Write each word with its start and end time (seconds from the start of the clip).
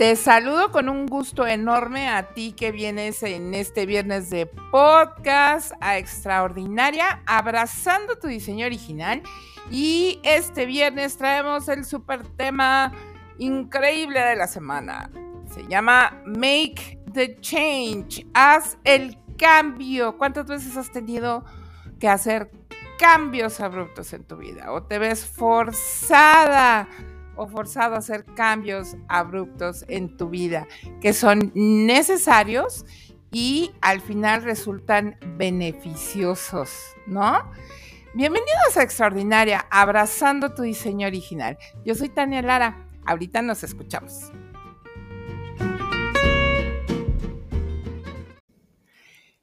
Te 0.00 0.16
saludo 0.16 0.72
con 0.72 0.88
un 0.88 1.04
gusto 1.04 1.46
enorme 1.46 2.08
a 2.08 2.32
ti 2.32 2.52
que 2.52 2.72
vienes 2.72 3.22
en 3.22 3.52
este 3.52 3.84
viernes 3.84 4.30
de 4.30 4.46
podcast 4.46 5.72
a 5.78 5.98
Extraordinaria, 5.98 7.22
abrazando 7.26 8.16
tu 8.16 8.26
diseño 8.26 8.64
original. 8.64 9.22
Y 9.70 10.18
este 10.22 10.64
viernes 10.64 11.18
traemos 11.18 11.68
el 11.68 11.84
super 11.84 12.26
tema 12.26 12.92
increíble 13.36 14.20
de 14.20 14.36
la 14.36 14.46
semana. 14.46 15.10
Se 15.52 15.66
llama 15.66 16.22
Make 16.24 16.98
the 17.12 17.38
Change. 17.38 18.26
Haz 18.32 18.78
el 18.84 19.18
cambio. 19.36 20.16
¿Cuántas 20.16 20.46
veces 20.46 20.78
has 20.78 20.90
tenido 20.90 21.44
que 21.98 22.08
hacer 22.08 22.50
cambios 22.98 23.60
abruptos 23.60 24.14
en 24.14 24.24
tu 24.24 24.38
vida? 24.38 24.72
¿O 24.72 24.82
te 24.82 24.98
ves 24.98 25.26
forzada? 25.26 26.88
O 27.40 27.48
forzado 27.48 27.94
a 27.94 27.98
hacer 27.98 28.26
cambios 28.36 28.98
abruptos 29.08 29.86
en 29.88 30.14
tu 30.18 30.28
vida 30.28 30.68
que 31.00 31.14
son 31.14 31.50
necesarios 31.54 32.84
y 33.32 33.72
al 33.80 34.02
final 34.02 34.42
resultan 34.42 35.16
beneficiosos, 35.38 36.70
¿no? 37.06 37.50
Bienvenidos 38.12 38.76
a 38.76 38.82
Extraordinaria, 38.82 39.66
abrazando 39.70 40.52
tu 40.52 40.62
diseño 40.62 41.06
original. 41.06 41.56
Yo 41.82 41.94
soy 41.94 42.10
Tania 42.10 42.42
Lara, 42.42 42.86
ahorita 43.06 43.40
nos 43.40 43.62
escuchamos. 43.62 44.30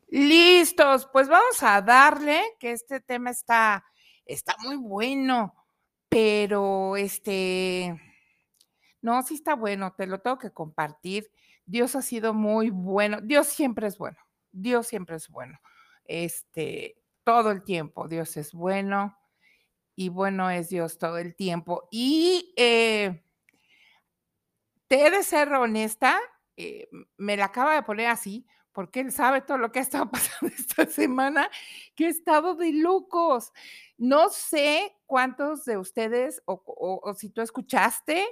Listos, 0.09 1.09
pues 1.11 1.27
vamos 1.29 1.63
a 1.63 1.81
darle 1.81 2.43
que 2.59 2.73
este 2.73 2.99
tema 2.99 3.31
está, 3.31 3.83
está 4.23 4.55
muy 4.59 4.75
bueno. 4.75 5.55
Pero, 6.09 6.95
este, 6.95 7.99
no, 9.01 9.21
sí 9.23 9.35
está 9.35 9.55
bueno, 9.55 9.93
te 9.97 10.07
lo 10.07 10.19
tengo 10.19 10.37
que 10.37 10.51
compartir. 10.51 11.31
Dios 11.65 11.95
ha 11.95 12.01
sido 12.01 12.33
muy 12.33 12.69
bueno. 12.69 13.21
Dios 13.21 13.47
siempre 13.47 13.87
es 13.87 13.97
bueno. 13.97 14.17
Dios 14.51 14.87
siempre 14.87 15.17
es 15.17 15.29
bueno. 15.29 15.59
Este, 16.05 16.97
todo 17.23 17.51
el 17.51 17.63
tiempo, 17.63 18.07
Dios 18.07 18.37
es 18.37 18.53
bueno 18.53 19.17
y 19.95 20.09
bueno 20.09 20.49
es 20.49 20.69
Dios 20.69 20.97
todo 20.97 21.17
el 21.17 21.35
tiempo. 21.35 21.87
Y 21.91 22.53
eh, 22.55 23.23
te 24.87 25.05
he 25.05 25.11
de 25.11 25.23
ser 25.23 25.51
honesta, 25.53 26.19
eh, 26.55 26.87
me 27.17 27.35
la 27.35 27.45
acaba 27.45 27.75
de 27.75 27.83
poner 27.83 28.07
así, 28.07 28.45
porque 28.71 28.99
él 29.01 29.11
sabe 29.11 29.41
todo 29.41 29.57
lo 29.57 29.71
que 29.71 29.79
ha 29.79 29.81
estado 29.81 30.09
pasando 30.11 30.53
esta 30.55 30.85
semana, 30.85 31.49
que 31.95 32.05
he 32.05 32.09
estado 32.09 32.55
de 32.55 32.71
locos. 32.73 33.51
No 33.97 34.29
sé 34.29 34.96
cuántos 35.07 35.65
de 35.65 35.77
ustedes, 35.77 36.43
o, 36.45 37.13
si 37.17 37.29
tú 37.29 37.41
escuchaste 37.41 38.27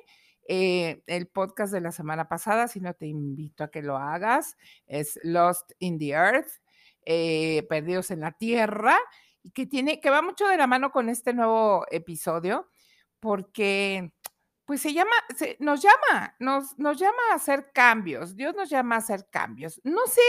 eh, 0.48 1.02
el 1.08 1.28
podcast 1.28 1.74
de 1.74 1.82
la 1.82 1.92
semana 1.92 2.28
pasada, 2.28 2.68
si 2.68 2.80
no 2.80 2.94
te 2.94 3.08
invito 3.08 3.64
a 3.64 3.72
que 3.72 3.82
lo 3.82 3.98
hagas, 3.98 4.58
es 4.86 5.20
Lost 5.24 5.72
in 5.80 5.98
the 5.98 6.10
Earth, 6.10 6.52
eh, 7.06 7.66
Perdidos 7.68 8.12
en 8.12 8.20
la 8.20 8.34
Tierra, 8.34 8.98
y 9.42 9.52
que 9.52 9.66
tiene, 9.66 10.00
que 10.00 10.10
va 10.10 10.22
mucho 10.22 10.48
de 10.48 10.58
la 10.58 10.68
mano 10.68 10.92
con 10.92 11.10
este 11.10 11.34
nuevo 11.34 11.86
episodio, 11.90 12.70
porque 13.20 14.12
pues 14.66 14.82
se 14.82 14.94
llama, 14.94 15.16
nos 15.60 15.82
llama, 15.82 16.36
nos, 16.40 16.78
nos 16.78 16.98
llama 16.98 17.18
a 17.32 17.36
hacer 17.36 17.72
cambios. 17.72 18.36
Dios 18.36 18.56
nos 18.56 18.70
llama 18.70 18.96
a 18.96 19.00
hacer 19.00 19.28
cambios. 19.30 19.80
No 19.84 20.06
sé 20.08 20.22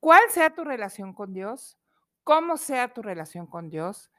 cuál 0.00 0.22
sea 0.30 0.54
tu 0.54 0.64
relación 0.64 1.12
con 1.12 1.34
Dios, 1.34 1.78
cómo 2.24 2.56
sea 2.56 2.92
tu 2.92 3.02
relación 3.02 3.46
con 3.46 3.68
Dios, 3.68 4.10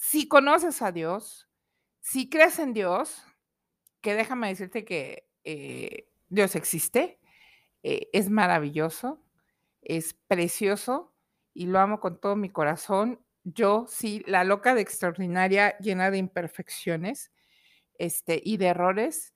si 0.00 0.26
conoces 0.28 0.80
a 0.80 0.92
Dios, 0.92 1.46
si 2.00 2.30
crees 2.30 2.58
en 2.58 2.72
Dios, 2.72 3.22
que 4.00 4.14
déjame 4.14 4.48
decirte 4.48 4.86
que 4.86 5.28
eh, 5.44 6.08
Dios 6.30 6.56
existe, 6.56 7.20
eh, 7.82 8.08
es 8.14 8.30
maravilloso, 8.30 9.22
es 9.82 10.14
precioso 10.26 11.14
y 11.52 11.66
lo 11.66 11.78
amo 11.80 12.00
con 12.00 12.18
todo 12.18 12.34
mi 12.34 12.48
corazón. 12.48 13.22
Yo 13.44 13.84
sí, 13.88 14.24
la 14.26 14.42
loca 14.42 14.74
de 14.74 14.80
extraordinaria, 14.80 15.76
llena 15.78 16.10
de 16.10 16.16
imperfecciones 16.16 17.30
este, 17.98 18.40
y 18.42 18.56
de 18.56 18.68
errores. 18.68 19.34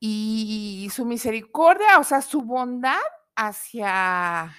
Y 0.00 0.88
su 0.92 1.04
misericordia, 1.04 1.98
o 1.98 2.04
sea, 2.04 2.22
su 2.22 2.40
bondad 2.40 2.98
hacia, 3.36 4.56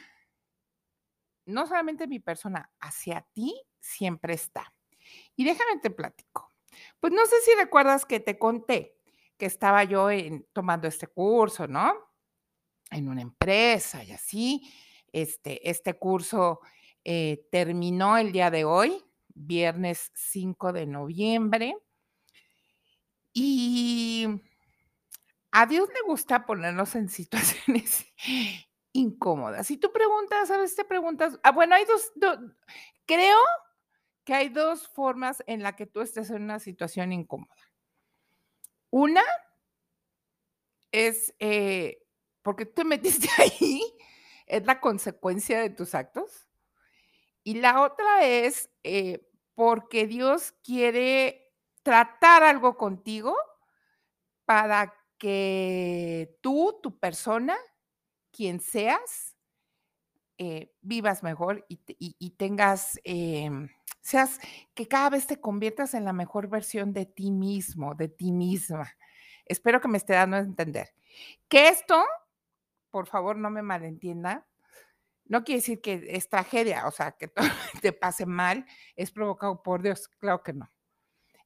no 1.46 1.66
solamente 1.68 2.08
mi 2.08 2.20
persona, 2.20 2.72
hacia 2.80 3.26
ti 3.34 3.60
siempre 3.80 4.36
está. 4.36 4.73
Y 5.36 5.46
déjame 5.46 5.80
te 5.82 5.90
platico. 5.90 6.52
Pues 7.00 7.14
no 7.14 7.26
sé 7.26 7.36
si 7.46 7.54
recuerdas 7.56 8.06
que 8.06 8.20
te 8.20 8.38
conté 8.38 8.98
que 9.38 9.46
estaba 9.46 9.84
yo 9.84 10.08
tomando 10.54 10.88
este 10.88 11.08
curso, 11.08 11.68
¿no? 11.68 11.94
En 12.92 13.10
una 13.10 13.22
empresa 13.22 14.04
y 14.04 14.12
así. 14.12 14.72
Este, 15.12 15.70
este 15.70 15.96
curso 15.96 16.62
eh, 17.04 17.46
terminó 17.52 18.18
el 18.18 18.32
día 18.32 18.50
de 18.50 18.66
hoy, 18.66 19.04
viernes 19.34 20.12
5 20.14 20.74
de 20.74 20.86
noviembre. 20.86 21.76
Y 23.34 24.28
a 25.52 25.66
Dios 25.66 25.90
le 25.90 26.02
gusta 26.06 26.46
ponernos 26.46 26.96
en 26.96 27.10
situaciones 27.10 28.06
incómodas. 28.94 29.68
Si 29.68 29.78
tú 29.78 29.92
preguntas, 29.92 30.50
a 30.52 30.58
veces 30.58 30.76
te 30.76 30.86
preguntas, 30.86 31.40
ah, 31.44 31.52
bueno, 31.52 31.76
hay 31.76 31.86
dos, 31.86 32.12
creo 33.06 33.40
que 34.24 34.34
hay 34.34 34.50
dos 34.50 34.88
formas 34.88 35.44
en 35.48 35.64
la 35.64 35.76
que 35.76 35.86
tú 35.86 36.02
estés 36.02 36.30
en 36.30 36.44
una 36.44 36.60
situación 36.60 37.12
incómoda. 37.12 37.56
Una 38.90 39.24
es 40.92 41.34
eh, 41.40 42.04
porque 42.42 42.66
tú 42.66 42.74
te 42.76 42.84
metiste 42.86 43.28
ahí, 43.38 43.82
es 44.46 44.66
la 44.66 44.80
consecuencia 44.80 45.60
de 45.62 45.70
tus 45.70 45.96
actos. 45.96 46.48
Y 47.44 47.56
la 47.56 47.82
otra 47.82 48.26
es 48.26 48.70
eh, 48.84 49.28
porque 49.56 50.08
Dios 50.08 50.54
quiere 50.64 51.54
tratar 51.82 52.44
algo 52.44 52.78
contigo 52.78 53.36
para 54.46 54.94
que 55.18 56.38
tú, 56.42 56.80
tu 56.82 57.00
persona, 57.00 57.58
quien 58.32 58.60
seas, 58.60 59.36
eh, 60.38 60.74
vivas 60.82 61.24
mejor 61.24 61.66
y, 61.70 62.30
tengas, 62.32 63.00
em, 63.04 63.70
seas, 64.04 64.40
que 64.76 64.88
cada 64.88 65.10
vez 65.10 65.26
te 65.26 65.40
conviertas 65.40 65.94
en 65.94 66.06
la 66.06 66.14
mejor 66.14 66.50
versión 66.50 66.94
de 66.94 67.06
ti 67.06 67.32
mismo, 67.32 67.96
de 67.96 68.10
ti 68.10 68.32
misma. 68.32 68.96
Espero 69.46 69.82
que 69.82 69.88
me 69.88 69.98
esté 69.98 70.14
dando 70.14 70.38
a 70.38 70.42
entender. 70.42 70.94
Que 71.48 71.70
esto, 71.70 72.04
por 72.92 73.08
favor, 73.08 73.38
no 73.38 73.50
me 73.50 73.62
malentienda, 73.62 74.48
no 75.26 75.44
quiere 75.44 75.62
decir 75.62 75.82
que 75.82 76.06
es 76.10 76.30
tragedia, 76.30 76.86
o 76.86 76.92
sea, 76.92 77.14
que 77.14 77.28
todo 77.30 77.46
te 77.82 77.94
pase 77.94 78.26
mal, 78.26 78.66
es 78.96 79.12
provocado 79.12 79.64
por 79.64 79.82
Dios, 79.82 80.08
claro 80.20 80.44
que 80.44 80.54
no. 80.54 80.70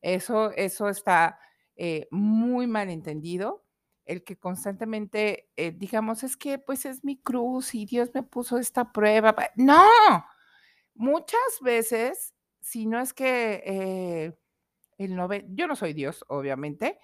Eso, 0.01 0.51
eso 0.51 0.89
está 0.89 1.39
eh, 1.75 2.07
muy 2.11 2.67
mal 2.67 2.89
entendido. 2.89 3.63
El 4.05 4.23
que 4.23 4.37
constantemente 4.37 5.49
eh, 5.57 5.71
digamos, 5.71 6.23
es 6.23 6.37
que 6.37 6.59
pues 6.59 6.85
es 6.85 7.03
mi 7.03 7.21
cruz 7.21 7.75
y 7.75 7.85
Dios 7.85 8.09
me 8.13 8.23
puso 8.23 8.57
esta 8.57 8.91
prueba. 8.93 9.35
No, 9.55 9.83
muchas 10.95 11.59
veces, 11.61 12.33
si 12.67 12.85
no 12.85 12.99
es 12.99 13.13
que 13.13 13.63
eh, 13.65 14.37
el 14.97 15.15
nove, 15.15 15.45
yo 15.49 15.67
no 15.67 15.77
soy 15.77 15.93
Dios, 15.93 16.25
obviamente, 16.27 16.99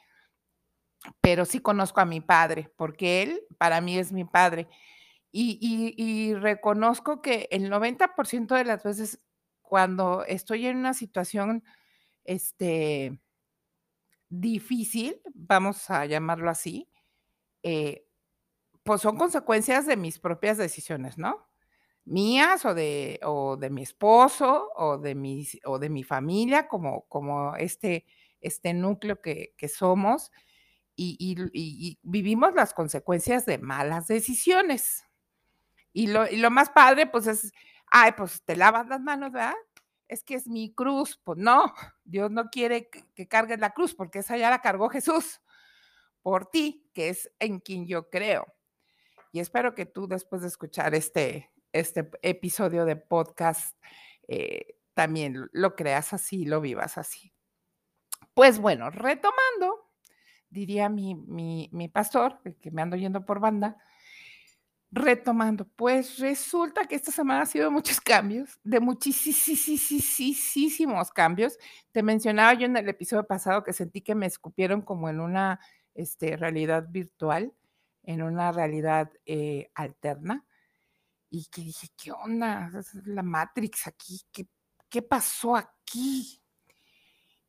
pero 1.22 1.46
sí 1.46 1.62
conozco 1.62 2.02
a 2.02 2.06
mi 2.06 2.20
padre, 2.20 2.70
porque 2.76 3.24
él 3.24 3.42
para 3.58 3.80
mí 3.80 3.98
es 3.98 4.12
mi 4.12 4.26
padre. 4.26 4.68
Y, 5.32 5.58
y 5.98 6.36
reconozco 6.36 7.22
que 7.22 7.48
el 7.50 7.72
90% 7.72 8.56
de 8.56 8.66
las 8.66 8.84
veces 8.84 9.24
cuando 9.62 10.26
estoy 10.26 10.68
en 10.68 10.78
una 10.78 10.94
situación 10.94 11.64
este, 12.26 13.20
difícil, 14.30 15.22
vamos 15.34 15.90
a 15.90 16.06
llamarlo 16.06 16.50
así, 16.50 16.92
eh, 17.64 18.06
pues 18.84 19.02
son 19.02 19.18
consecuencias 19.18 19.86
de 19.86 19.96
mis 19.96 20.20
propias 20.20 20.58
decisiones, 20.58 21.18
¿no? 21.18 21.48
Mías 22.06 22.66
o 22.66 22.74
de, 22.74 23.20
o 23.24 23.56
de 23.58 23.70
mi 23.70 23.82
esposo 23.84 24.70
o 24.76 24.98
de, 24.98 25.16
mis, 25.16 25.60
o 25.66 25.80
de 25.80 25.90
mi 25.90 26.04
familia, 26.04 26.68
como, 26.68 27.06
como 27.08 27.56
este, 27.56 28.06
este 28.42 28.74
núcleo 28.74 29.22
que, 29.22 29.54
somos, 29.68 30.32
y, 30.96 31.98
vivimos 32.04 32.54
las 32.54 32.74
consecuencias 32.74 33.46
de 33.46 33.58
malas 33.58 34.08
decisiones. 34.08 35.06
Y 35.94 36.08
lo, 36.08 36.28
y 36.30 36.38
lo 36.38 36.52
más 36.52 36.70
padre, 36.70 37.08
pues 37.08 37.28
es, 37.28 37.52
ay, 37.88 38.12
pues 38.18 38.44
te 38.44 38.56
lavas 38.56 38.88
las 38.88 39.00
manos, 39.00 39.32
¿verdad? 39.32 39.54
es 40.14 40.24
que 40.24 40.36
es 40.36 40.48
mi 40.48 40.74
cruz. 40.74 41.20
Pues 41.24 41.38
no, 41.38 41.74
Dios 42.04 42.32
no 42.32 42.50
quiere 42.50 42.90
que, 42.90 43.28
cargues 43.28 43.60
la 43.60 43.72
cruz 43.72 43.94
porque 43.94 44.20
esa 44.20 44.38
ya 44.38 44.50
la 44.50 44.62
cargó 44.62 44.90
Jesús 44.90 45.42
por 46.22 46.46
ti, 46.50 46.90
que 46.94 47.10
es 47.10 47.30
en 47.40 47.60
quien 47.60 47.86
yo 47.86 48.10
creo. 48.10 48.46
Y 49.32 49.40
espero 49.40 49.76
que 49.76 49.86
tú 49.86 50.08
después 50.08 50.42
de 50.42 50.48
escuchar 50.48 50.94
este, 50.96 51.52
este 51.74 52.10
episodio 52.22 52.86
de 52.86 52.96
podcast 52.96 53.78
eh, 54.28 54.76
también 54.94 55.50
lo 55.52 55.76
creas 55.76 56.14
así, 56.14 56.46
lo 56.46 56.62
vivas 56.62 56.98
así. 56.98 57.34
Pues 58.34 58.60
bueno, 58.60 58.90
retomando, 58.90 59.90
diría 60.50 60.90
mi 60.90 61.16
mi 61.16 61.70
mi 61.74 61.90
pastor, 61.90 62.40
que 62.62 62.72
me 62.72 62.82
ando 62.82 62.96
yendo 62.96 63.26
por 63.26 63.40
banda 63.40 63.78
retomando, 64.94 65.68
pues 65.76 66.20
resulta 66.20 66.86
que 66.86 66.96
esta 66.96 67.12
semana 67.12 67.42
ha 67.42 67.46
sido 67.48 67.72
muchos 67.72 68.00
cambios, 68.00 68.60
de 68.64 68.80
muchisisisisisísimos 68.80 71.10
cambios. 71.12 71.58
Te 71.92 72.04
mencionaba 72.04 72.54
yo 72.54 72.68
en 72.68 72.78
el 72.78 72.88
episodio 72.88 73.26
pasado 73.26 73.64
que 73.64 73.74
sentí 73.74 74.02
que 74.02 74.14
me 74.14 74.28
escupieron 74.28 74.84
como 74.84 75.10
en 75.10 75.20
una, 75.20 75.60
este, 75.96 76.38
realidad 76.38 76.86
virtual, 76.90 77.54
en 78.04 78.22
una 78.22 78.52
realidad, 78.52 79.12
eh, 79.26 79.72
alterna, 79.74 80.46
y 81.34 81.46
que 81.48 81.62
dije: 81.64 81.90
"¿Qué 81.98 82.12
onda? 82.12 82.72
¿Es 82.80 82.94
la 83.08 83.24
Matrix 83.24 83.88
aquí? 83.88 84.22
¿Qué 84.32 84.48
qué 84.90 85.02
pasó 85.02 85.56
aquí?". 85.58 86.40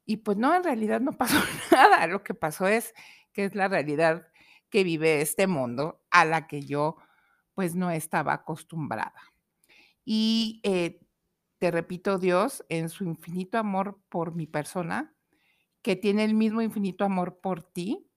Y 0.06 0.18
pues 0.18 0.36
no, 0.36 0.54
en 0.54 0.64
realidad 0.64 1.00
no 1.00 1.12
pasó 1.18 1.38
nada, 1.72 2.06
lo 2.06 2.22
que 2.22 2.34
pasó 2.34 2.66
es 2.66 2.94
que 3.32 3.44
es 3.44 3.54
la 3.54 3.68
realidad 3.68 4.28
que 4.70 4.84
vive 4.84 5.20
este 5.20 5.46
mundo, 5.46 6.02
a 6.10 6.24
la 6.24 6.46
que 6.46 6.62
yo, 6.62 6.96
pues, 7.54 7.74
no 7.76 7.90
estaba 7.90 8.32
acostumbrada. 8.32 9.14
Y, 10.04 10.60
eh, 10.64 11.00
te 11.58 11.70
repito, 11.70 12.18
Dios, 12.18 12.64
en 12.68 12.88
su 12.90 13.04
infinito 13.04 13.58
amor 13.58 14.00
por 14.10 14.34
mi 14.34 14.46
persona, 14.46 15.14
que 15.82 15.96
tiene 15.96 16.24
el 16.24 16.34
mismo 16.34 16.62
infinito 16.62 17.04
amor 17.04 17.40
por 17.40 17.62
ti 17.62 18.08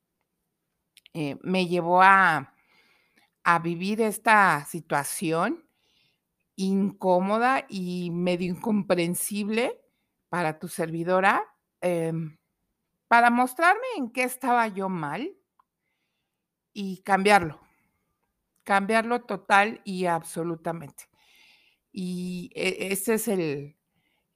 eh, 1.13 1.38
me 1.42 1.68
llevó 1.68 2.02
a 2.02 2.54
a 3.50 3.60
vivir 3.60 4.02
esta 4.02 4.66
situación 4.66 5.64
incómoda 6.58 7.66
y 7.70 8.12
medio 8.12 8.52
incomprensible 8.52 9.80
para 10.28 10.60
tu 10.60 10.68
servidora, 10.68 11.46
em, 11.80 12.38
para 13.08 13.30
mostrarme 13.30 13.88
en 13.96 14.12
qué 14.12 14.24
estaba 14.24 14.68
yo 14.68 14.90
mal 14.90 15.34
y 16.74 16.98
cambiarlo, 17.04 17.62
cambiarlo 18.66 19.22
total 19.22 19.80
y 19.86 20.08
absolutamente. 20.08 21.06
Y 21.94 22.52
e 22.54 22.92
ese 22.92 23.14
es 23.14 23.30
el 23.30 23.78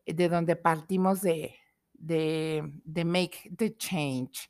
de 0.06 0.30
donde 0.30 0.56
partimos 0.56 1.22
de 1.22 1.58
de 1.94 2.64
de 2.86 3.04
make 3.04 3.52
the 3.58 3.76
change. 3.76 4.50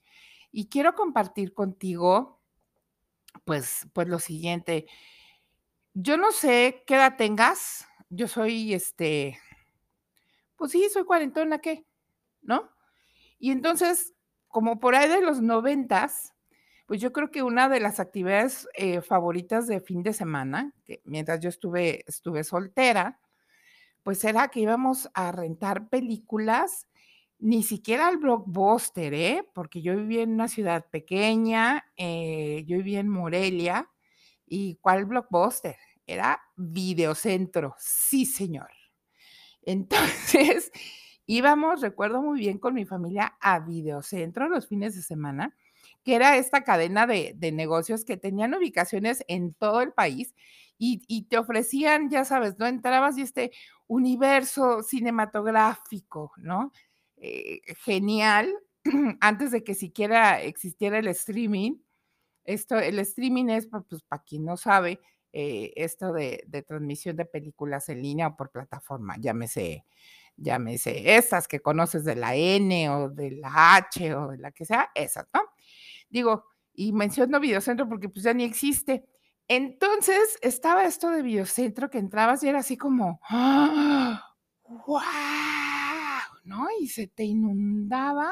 Y 0.51 0.69
quiero 0.69 0.93
compartir 0.93 1.55
contigo 1.55 2.40
pues 3.45 3.87
pues 3.93 4.07
lo 4.07 4.19
siguiente. 4.19 4.87
Yo 5.93 6.17
no 6.17 6.31
sé 6.31 6.83
qué 6.87 6.95
edad 6.95 7.17
tengas, 7.17 7.85
yo 8.09 8.27
soy, 8.27 8.73
este 8.73 9.39
pues 10.57 10.71
sí, 10.71 10.87
soy 10.93 11.05
cuarentona, 11.05 11.59
¿qué? 11.59 11.85
¿No? 12.41 12.69
Y 13.39 13.51
entonces, 13.51 14.13
como 14.47 14.79
por 14.79 14.95
ahí 14.95 15.09
de 15.09 15.21
los 15.21 15.41
noventas, 15.41 16.33
pues 16.87 17.01
yo 17.01 17.13
creo 17.13 17.31
que 17.31 17.43
una 17.43 17.69
de 17.69 17.79
las 17.79 17.99
actividades, 17.99 18.67
eh, 18.75 19.01
favoritas 19.01 19.67
de 19.67 19.81
fin 19.81 20.03
de 20.03 20.13
semana, 20.13 20.73
que 20.85 21.01
mientras 21.05 21.39
yo 21.39 21.49
estuve 21.49 22.03
estuve 22.07 22.43
soltera, 22.43 23.19
pues 24.03 24.23
era 24.25 24.49
que 24.49 24.61
íbamos 24.61 25.09
a 25.13 25.31
rentar 25.31 25.89
películas, 25.89 26.87
ni 27.41 27.63
siquiera 27.63 28.07
al 28.07 28.17
Blockbuster, 28.17 29.13
¿eh? 29.15 29.43
Porque 29.55 29.81
yo 29.81 29.95
vivía 29.97 30.23
en 30.23 30.33
una 30.33 30.47
ciudad 30.47 30.85
pequeña, 30.91 31.85
eh, 31.97 32.63
yo 32.67 32.77
vivía 32.77 32.99
en 33.01 33.09
Morelia, 33.09 33.89
¿y 34.47 34.77
cuál 34.81 35.05
Blockbuster? 35.05 35.77
Era 36.07 36.41
Videocentro, 36.57 37.75
sí, 37.79 38.25
señor. 38.25 38.69
Entonces, 39.63 40.71
íbamos, 41.25 41.81
recuerdo 41.81 42.21
muy 42.21 42.39
bien, 42.39 42.57
con 42.59 42.73
mi 42.73 42.85
familia 42.85 43.37
a 43.41 43.59
Videocentro 43.59 44.49
los 44.49 44.67
fines 44.67 44.95
de 44.95 45.01
semana, 45.03 45.55
que 46.03 46.15
era 46.15 46.37
esta 46.37 46.63
cadena 46.63 47.07
de 47.07 47.33
de 47.37 47.51
negocios 47.51 48.05
que 48.05 48.17
tenían 48.17 48.53
ubicaciones 48.55 49.23
en 49.27 49.53
todo 49.53 49.81
el 49.81 49.93
país 49.93 50.35
y 50.77 51.01
y 51.07 51.23
te 51.23 51.37
ofrecían, 51.37 52.09
ya 52.09 52.25
sabes, 52.25 52.57
¿no? 52.59 52.65
Entrabas 52.67 53.17
y 53.17 53.21
este 53.23 53.51
universo 53.87 54.83
cinematográfico, 54.83 56.31
¿no? 56.37 56.71
Eh, 57.21 57.61
genial, 57.85 58.51
antes 59.21 59.51
de 59.51 59.63
que 59.63 59.75
siquiera 59.75 60.41
existiera 60.41 60.99
el 60.99 61.07
streaming. 61.09 61.77
Esto 62.45 62.79
el 62.79 62.99
streaming 62.99 63.49
es, 63.49 63.67
pues, 63.67 64.03
para 64.03 64.23
quien 64.23 64.45
no 64.45 64.57
sabe, 64.57 64.99
eh, 65.33 65.73
esto 65.77 66.13
de 66.13 66.65
transmisión 66.67 67.15
de 67.17 67.25
películas 67.25 67.89
en 67.89 68.01
línea 68.01 68.27
o 68.29 68.35
por 68.37 68.51
plataforma, 68.51 69.17
llámese 69.19 69.85
llámese 70.37 71.17
esas 71.17 71.47
que 71.47 71.59
conoces 71.61 72.03
de 72.05 72.15
la 72.15 72.35
N 72.35 72.89
o 72.89 73.09
de 73.09 73.31
la 73.31 73.75
H 73.75 74.15
o 74.15 74.29
de 74.29 74.37
la 74.39 74.51
que 74.51 74.65
sea, 74.65 74.89
esas, 74.95 75.27
¿no? 75.33 75.41
Digo, 76.09 76.45
y 76.73 76.93
menciono 76.93 77.39
Videocentro 77.39 77.87
porque, 77.89 78.09
pues, 78.09 78.23
ya 78.25 78.33
ni 78.33 78.43
existe. 78.43 79.05
Entonces, 79.47 80.37
estaba 80.41 80.85
esto 80.85 81.09
de 81.11 81.21
Videocentro 81.23 81.89
que 81.89 81.99
entrabas 81.99 82.43
y 82.43 82.49
era 82.49 82.59
así 82.59 82.77
como, 82.77 83.19
¡guau!, 84.63 85.01
¿no? 86.43 86.67
Y 86.79 86.87
se 86.89 87.07
te 87.07 87.23
inundaba, 87.25 88.31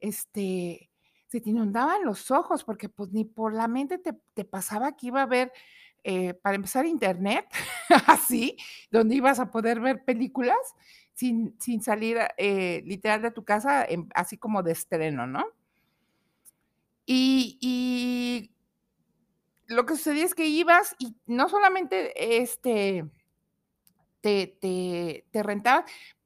este, 0.00 0.90
se 1.28 1.40
te 1.40 1.50
inundaban 1.50 2.04
los 2.04 2.30
ojos 2.32 2.64
porque, 2.64 2.88
pues, 2.90 3.10
ni 3.12 3.24
por 3.26 3.54
la 3.54 3.68
mente 3.68 3.98
te 3.98 4.14
te 4.34 4.44
pasaba 4.46 4.96
que 4.96 5.08
iba 5.08 5.20
a 5.20 5.24
haber, 5.24 5.52
eh, 6.04 6.34
para 6.34 6.56
empezar, 6.56 6.86
Internet, 6.86 7.46
así, 8.08 8.56
donde 8.90 9.16
ibas 9.16 9.40
a 9.40 9.50
poder 9.50 9.80
ver 9.80 10.04
películas 10.04 10.58
sin 11.14 11.56
sin 11.60 11.82
salir, 11.82 12.18
eh, 12.38 12.82
literal 12.86 13.22
de 13.22 13.30
tu 13.32 13.44
casa, 13.44 13.84
em, 13.86 14.08
así 14.14 14.38
como 14.38 14.62
de 14.64 14.72
estreno, 14.72 15.26
¿no? 15.28 15.44
Y 17.08 17.58
y 17.60 18.50
lo 19.68 19.86
que 19.86 19.96
sucedía 19.96 20.24
es 20.24 20.34
que 20.34 20.46
ibas 20.46 20.94
y 20.98 21.16
no 21.26 21.48
solamente, 21.48 22.42
este 22.42 23.04
te 24.24 24.46
te 24.58 25.26
te 25.32 25.42
rentaba 25.42 25.84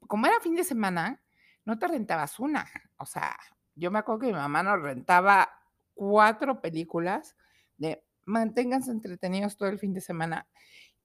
como 0.08 0.26
era 0.26 0.40
fin 0.40 0.56
de 0.56 0.64
semana, 0.64 1.22
no 1.64 1.78
te 1.78 1.87
rentabas 1.88 2.40
una, 2.40 2.66
o 2.99 3.06
sea, 3.06 3.37
yo 3.76 3.93
me 3.93 4.00
acuerdo 4.00 4.20
que 4.22 4.26
mi 4.28 4.32
mamá 4.32 4.64
nos 4.64 4.82
rentaba 4.82 5.49
4 5.94 6.60
películas 6.60 7.37
de 7.76 8.05
manténganse 8.25 8.90
entretenidos 8.90 9.56
todo 9.56 9.69
el 9.69 9.78
fin 9.78 9.94
de 9.94 10.00
semana, 10.00 10.49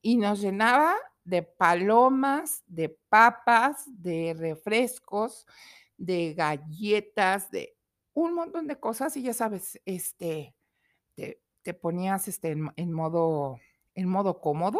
y 0.02 0.18
nos 0.18 0.42
llenaba 0.42 0.96
de 1.24 1.44
palomas, 1.44 2.64
de 2.68 2.98
papas, 3.10 3.86
de 3.88 4.36
refrescos, 4.38 5.46
de 5.98 6.34
galletas, 6.34 7.52
de 7.52 7.78
un 8.14 8.34
montón 8.34 8.68
de 8.68 8.80
cosas, 8.80 9.16
y 9.18 9.24
ya 9.24 9.34
sabes, 9.34 9.80
este, 9.86 10.56
te 11.16 11.74
ponías, 11.74 12.28
este, 12.28 12.52
en 12.76 12.92
modo 12.94 13.60
en 13.96 14.10
modo 14.10 14.42
cómodo, 14.42 14.80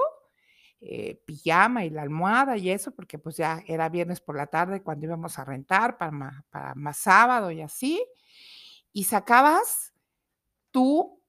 eh, 0.86 1.22
pijama 1.26 1.86
y 1.86 1.90
la 1.92 2.02
almohada 2.04 2.58
y 2.58 2.70
eso, 2.72 2.92
porque, 2.94 3.20
pues, 3.20 3.38
ya 3.38 3.64
era 3.68 3.90
viernes 3.90 4.22
por 4.22 4.38
la 4.38 4.48
tarde 4.48 4.84
cuando 4.84 5.06
íbamos 5.08 5.40
a 5.40 5.46
rentar 5.46 5.98
para 5.98 6.12
ma 6.12 6.46
para 6.52 6.76
más 6.76 6.98
sábado 6.98 7.52
y 7.52 7.62
así, 7.62 8.04
y 8.94 9.06
sacabas 9.06 9.94
tu, 10.72 11.22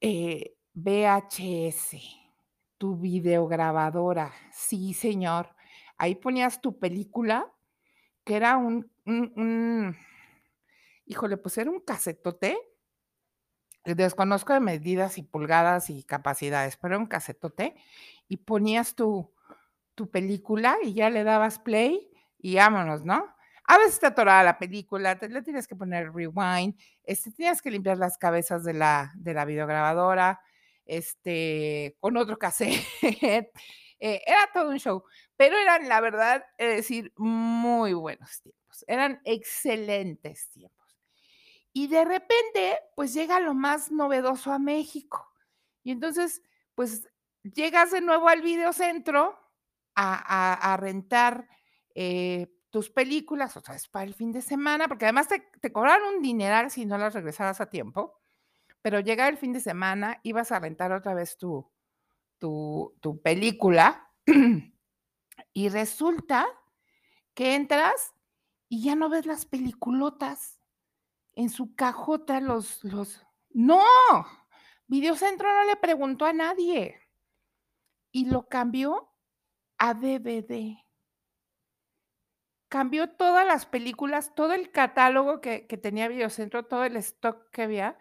eh, 0.00 0.56
VHS, 0.74 1.96
tu 2.78 2.96
videograbadora, 2.98 4.32
sí, 4.52 4.94
señor. 4.94 5.50
Ahí 5.98 6.16
ponías 6.16 6.60
tu 6.60 6.78
película, 6.78 7.52
que 8.24 8.36
era 8.36 8.56
un 8.58 8.90
un 9.06 9.32
un 9.36 9.96
híjole, 11.06 11.36
pues, 11.36 11.58
era 11.58 11.70
un 11.70 11.80
casetote. 11.80 12.56
Desconozco 13.84 14.54
de 14.54 14.60
medidas 14.60 15.18
y 15.18 15.22
pulgadas 15.22 15.90
y 15.90 16.04
capacidades, 16.04 16.78
pero 16.78 16.94
era 16.94 17.00
un 17.02 17.06
casetote, 17.06 17.76
y 18.28 18.38
ponías 18.38 18.94
tu 18.94 19.34
tu 19.94 20.10
película 20.10 20.76
y 20.82 20.94
ya 20.94 21.10
le 21.10 21.24
dabas 21.24 21.58
play 21.58 22.10
y 22.38 22.56
vámonos, 22.56 23.04
¿no? 23.04 23.34
A 23.66 23.78
veces 23.78 23.98
te 24.00 24.06
atoraba 24.06 24.42
la 24.42 24.58
película, 24.58 25.18
te 25.18 25.28
le 25.28 25.40
tienes 25.42 25.66
que 25.66 25.76
poner 25.76 26.12
rewind, 26.12 26.74
este, 27.04 27.30
tenías 27.32 27.62
que 27.62 27.70
limpiar 27.70 27.96
las 27.98 28.18
cabezas 28.18 28.64
de 28.64 28.74
la 28.74 29.12
de 29.16 29.32
la 29.34 29.44
videograbadora, 29.44 30.40
este, 30.84 31.96
con 32.00 32.16
otro 32.16 32.38
casete, 32.38 32.82
eh, 34.00 34.22
era 34.26 34.50
todo 34.52 34.70
un 34.70 34.78
show, 34.78 35.04
pero 35.36 35.56
eran, 35.56 35.88
la 35.88 36.00
verdad, 36.00 36.44
de 36.58 36.66
decir, 36.66 37.12
muy 37.16 37.94
buenos 37.94 38.42
tiempos, 38.42 38.84
eran 38.86 39.20
excelentes 39.24 40.50
tiempos. 40.50 40.74
Y 41.72 41.88
de 41.88 42.04
repente, 42.04 42.78
pues, 42.94 43.14
llega 43.14 43.40
lo 43.40 43.54
más 43.54 43.90
novedoso 43.90 44.52
a 44.52 44.60
México. 44.60 45.28
Y 45.82 45.90
entonces, 45.90 46.40
pues, 46.76 47.08
llegas 47.44 47.90
de 47.92 48.00
nuevo 48.00 48.28
al 48.28 48.42
Videocentro 48.42 49.38
a 49.94 50.72
a 50.72 50.76
rentar, 50.76 51.48
eh, 51.94 52.48
tus 52.70 52.90
películas, 52.90 53.56
otra 53.56 53.74
vez 53.74 53.86
para 53.86 54.04
el 54.04 54.14
fin 54.14 54.32
de 54.32 54.42
semana, 54.42 54.88
porque 54.88 55.04
además 55.04 55.28
te 55.28 55.72
cobraban 55.72 56.16
un 56.16 56.22
dineral 56.22 56.72
si 56.72 56.84
no 56.84 56.98
las 56.98 57.14
regresabas 57.14 57.60
a 57.60 57.70
tiempo, 57.70 58.20
pero 58.82 58.98
llegaba 58.98 59.28
el 59.28 59.38
fin 59.38 59.52
de 59.52 59.60
semana, 59.60 60.18
ibas 60.24 60.50
a 60.50 60.58
rentar 60.58 60.90
otra 60.90 61.14
vez 61.14 61.38
tu 61.38 61.70
película, 63.22 64.10
y 65.52 65.68
resulta 65.68 66.46
que 67.34 67.54
entras 67.54 68.12
y 68.68 68.82
ya 68.82 68.96
no 68.96 69.08
ves 69.08 69.26
las 69.26 69.46
peliculotas. 69.46 70.60
en 71.34 71.50
su 71.50 71.74
cajota 71.76 72.40
los 72.40 72.82
los 72.84 73.22
¡no! 73.50 73.84
Videocentro 74.88 75.52
no 75.52 75.64
le 75.64 75.76
preguntó 75.76 76.26
a 76.26 76.32
nadie. 76.32 77.00
Y 78.14 78.26
lo 78.26 78.48
cambió 78.48 79.10
a 79.76 79.92
DVD. 79.92 80.78
Cambió 82.68 83.10
todas 83.10 83.44
las 83.44 83.66
películas, 83.66 84.36
todo 84.36 84.52
el 84.52 84.70
catálogo 84.70 85.40
que 85.40 85.66
que 85.66 85.76
tenía 85.76 86.06
Videocentro, 86.06 86.64
todo 86.64 86.84
el 86.84 86.96
stock 86.96 87.50
que 87.50 87.62
había, 87.62 87.98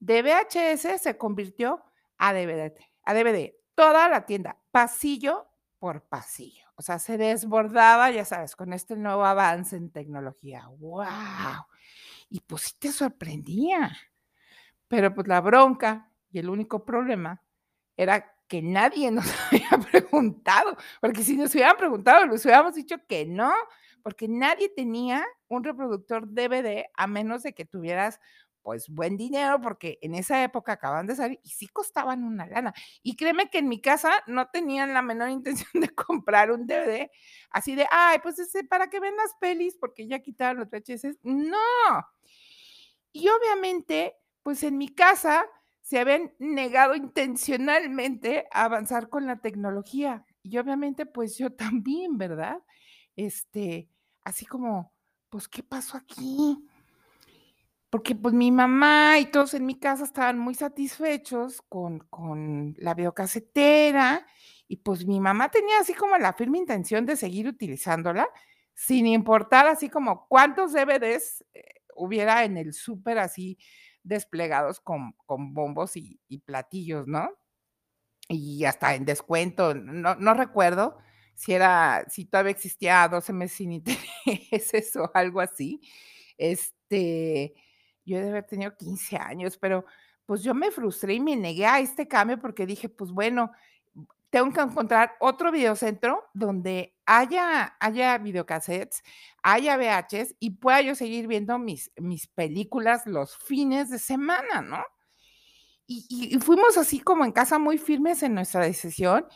de 0.00 0.22
VHS 0.22 1.00
se 1.00 1.16
convirtió 1.16 1.82
a 2.18 2.34
DVD 2.34 2.74
a 3.04 3.14
DVD. 3.14 3.54
Toda 3.74 4.08
la 4.08 4.26
tienda, 4.26 4.58
pasillo 4.70 5.46
por 5.78 6.02
pasillo. 6.02 6.66
O 6.76 6.82
sea, 6.82 6.98
se 6.98 7.16
desbordaba, 7.16 8.10
ya 8.10 8.24
sabes, 8.24 8.56
con 8.56 8.72
este 8.72 8.96
nuevo 8.96 9.24
avance 9.24 9.76
en 9.76 9.90
tecnología. 9.90 10.66
¡Guau! 10.66 11.64
Y 12.28 12.40
pues 12.40 12.62
sí 12.62 12.74
te 12.78 12.92
sorprendía. 12.92 13.96
Pero, 14.88 15.14
pues, 15.14 15.28
la 15.28 15.40
bronca 15.40 16.10
y 16.30 16.38
el 16.38 16.48
único 16.48 16.84
problema 16.84 17.42
era 17.96 18.33
que 18.48 18.62
nadie 18.62 19.10
nos 19.10 19.26
había 19.52 19.70
preguntado, 19.90 20.76
porque 21.00 21.22
si 21.22 21.36
nos 21.36 21.54
hubieran 21.54 21.76
preguntado, 21.76 22.26
les 22.26 22.44
hubiéramos 22.44 22.74
dicho 22.74 22.96
que 23.08 23.26
no, 23.26 23.52
porque 24.02 24.28
nadie 24.28 24.68
tenía 24.68 25.24
un 25.48 25.64
reproductor 25.64 26.28
DVD 26.28 26.86
a 26.94 27.06
menos 27.06 27.42
de 27.42 27.54
que 27.54 27.64
tuvieras, 27.64 28.20
pues, 28.62 28.88
buen 28.88 29.16
dinero, 29.16 29.60
porque 29.60 29.98
en 30.02 30.14
esa 30.14 30.42
época 30.42 30.72
acababan 30.72 31.06
de 31.06 31.16
salir 31.16 31.40
y 31.42 31.50
sí 31.50 31.68
costaban 31.68 32.24
una 32.24 32.46
lana. 32.46 32.72
Y 33.02 33.16
créeme 33.16 33.50
que 33.50 33.58
en 33.58 33.68
mi 33.68 33.80
casa 33.80 34.10
no 34.26 34.48
tenían 34.48 34.94
la 34.94 35.02
menor 35.02 35.30
intención 35.30 35.82
de 35.82 35.88
comprar 35.94 36.50
un 36.50 36.66
DVD 36.66 37.10
así 37.50 37.74
de: 37.74 37.86
"Ay, 37.90 38.18
pues, 38.22 38.38
ese 38.38 38.64
para 38.64 38.88
que 38.88 39.00
vean 39.00 39.16
las 39.16 39.34
pelis, 39.40 39.76
porque 39.78 40.06
ya 40.08 40.20
quitaron 40.20 40.58
los 40.60 40.70
VHS". 40.70 41.18
¡No! 41.22 41.58
Y 43.12 43.28
obviamente, 43.28 44.16
pues, 44.42 44.62
en 44.64 44.76
mi 44.76 44.88
casa 44.88 45.46
se 45.84 45.98
habían 45.98 46.32
negado 46.38 46.94
intencionalmente 46.94 48.46
a 48.50 48.64
avanzar 48.64 49.10
con 49.10 49.26
la 49.26 49.36
tecnología. 49.36 50.24
Y 50.42 50.56
obviamente, 50.56 51.04
pues, 51.04 51.36
yo 51.36 51.52
también, 51.56 52.16
¿verdad? 52.16 52.56
Este, 53.16 53.90
así 54.24 54.46
como, 54.46 54.94
pues, 55.28 55.46
¿qué 55.46 55.62
pasó 55.62 55.98
aquí? 55.98 56.66
Porque, 57.90 58.14
pues, 58.14 58.32
mi 58.32 58.50
mamá 58.50 59.18
y 59.18 59.26
todos 59.26 59.52
en 59.52 59.66
mi 59.66 59.78
casa 59.78 60.04
estaban 60.04 60.38
muy 60.38 60.54
satisfechos 60.54 61.60
con 61.68 61.98
con 62.08 62.74
la 62.78 62.94
videocasetera, 62.94 64.26
y, 64.66 64.78
pues, 64.78 65.04
mi 65.04 65.20
mamá 65.20 65.50
tenía 65.50 65.80
así 65.80 65.92
como 65.92 66.16
la 66.16 66.32
firme 66.32 66.56
intención 66.56 67.04
de 67.04 67.16
seguir 67.16 67.46
utilizándola, 67.46 68.26
sin 68.72 69.06
importar 69.06 69.66
así 69.66 69.90
como 69.90 70.26
cuántos 70.28 70.72
DVDs, 70.72 71.44
eh, 71.52 71.62
hubiera 71.94 72.42
en 72.44 72.56
el 72.56 72.72
súper 72.72 73.18
así 73.18 73.58
desplegados 74.04 74.80
con 74.80 75.14
con 75.26 75.54
bombos 75.54 75.96
y 75.96 76.20
platillos, 76.46 77.06
¿no? 77.08 77.30
Y 78.28 78.64
hasta 78.64 78.94
en 78.94 79.04
descuento, 79.04 79.74
no 79.74 80.14
no 80.16 80.34
recuerdo 80.34 80.96
si 81.34 81.52
era 81.52 82.04
si 82.08 82.24
todavía 82.24 82.52
existía 82.52 83.06
12 83.08 83.32
meses 83.34 83.56
sin 83.58 83.72
intereses 84.26 84.96
o 84.96 85.10
algo 85.14 85.40
así. 85.40 85.80
Este, 86.38 87.54
yo 88.04 88.16
he 88.18 88.22
de 88.22 88.30
haber 88.30 88.46
tenido 88.46 88.76
15 88.76 89.16
años, 89.16 89.58
pero, 89.58 89.84
pues, 90.26 90.42
yo 90.42 90.54
me 90.54 90.70
frustré 90.70 91.14
y 91.14 91.20
me 91.20 91.36
negué 91.36 91.66
a 91.66 91.80
este 91.80 92.08
cambio 92.08 92.38
porque 92.38 92.66
dije: 92.66 92.88
"Pues 92.88 93.10
bueno, 93.12 93.52
tengo 94.30 94.52
que 94.52 94.60
encontrar 94.62 95.12
otro 95.20 95.52
videocentro 95.52 96.24
donde 96.34 96.93
haya 97.06 97.76
haya 97.80 98.18
videocasetes, 98.18 99.02
haya 99.42 99.76
VHs 99.78 100.36
y 100.40 100.50
pueda 100.52 100.80
yo 100.82 100.94
seguir 100.94 101.26
viendo 101.28 101.58
mis 101.58 101.92
mis 101.98 102.26
películas 102.28 103.06
los 103.06 103.36
fines 103.38 103.90
de 103.90 103.98
semana", 103.98 104.62
¿no? 104.62 104.84
Y 105.88 106.38
fuimos 106.40 106.78
así 106.78 107.00
como 107.00 107.24
en 107.26 107.32
casa 107.32 107.58
muy 107.58 107.76
firmes 107.78 108.22
en 108.22 108.34
nuestra 108.34 108.62
decisión, 108.62 109.26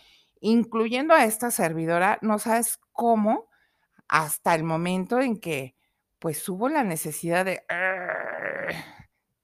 incluyendo 0.41 1.15
a 1.15 1.25
esta 1.25 1.51
servidora, 1.51 2.19
no 2.23 2.39
sabes 2.39 2.79
cómo, 2.93 3.49
hasta 4.09 4.55
el 4.55 4.65
momento 4.65 5.21
en 5.21 5.39
que, 5.41 5.77
pues, 6.21 6.49
hubo 6.49 6.69
la 6.69 6.85
necesidad 6.85 7.45
de 7.47 7.63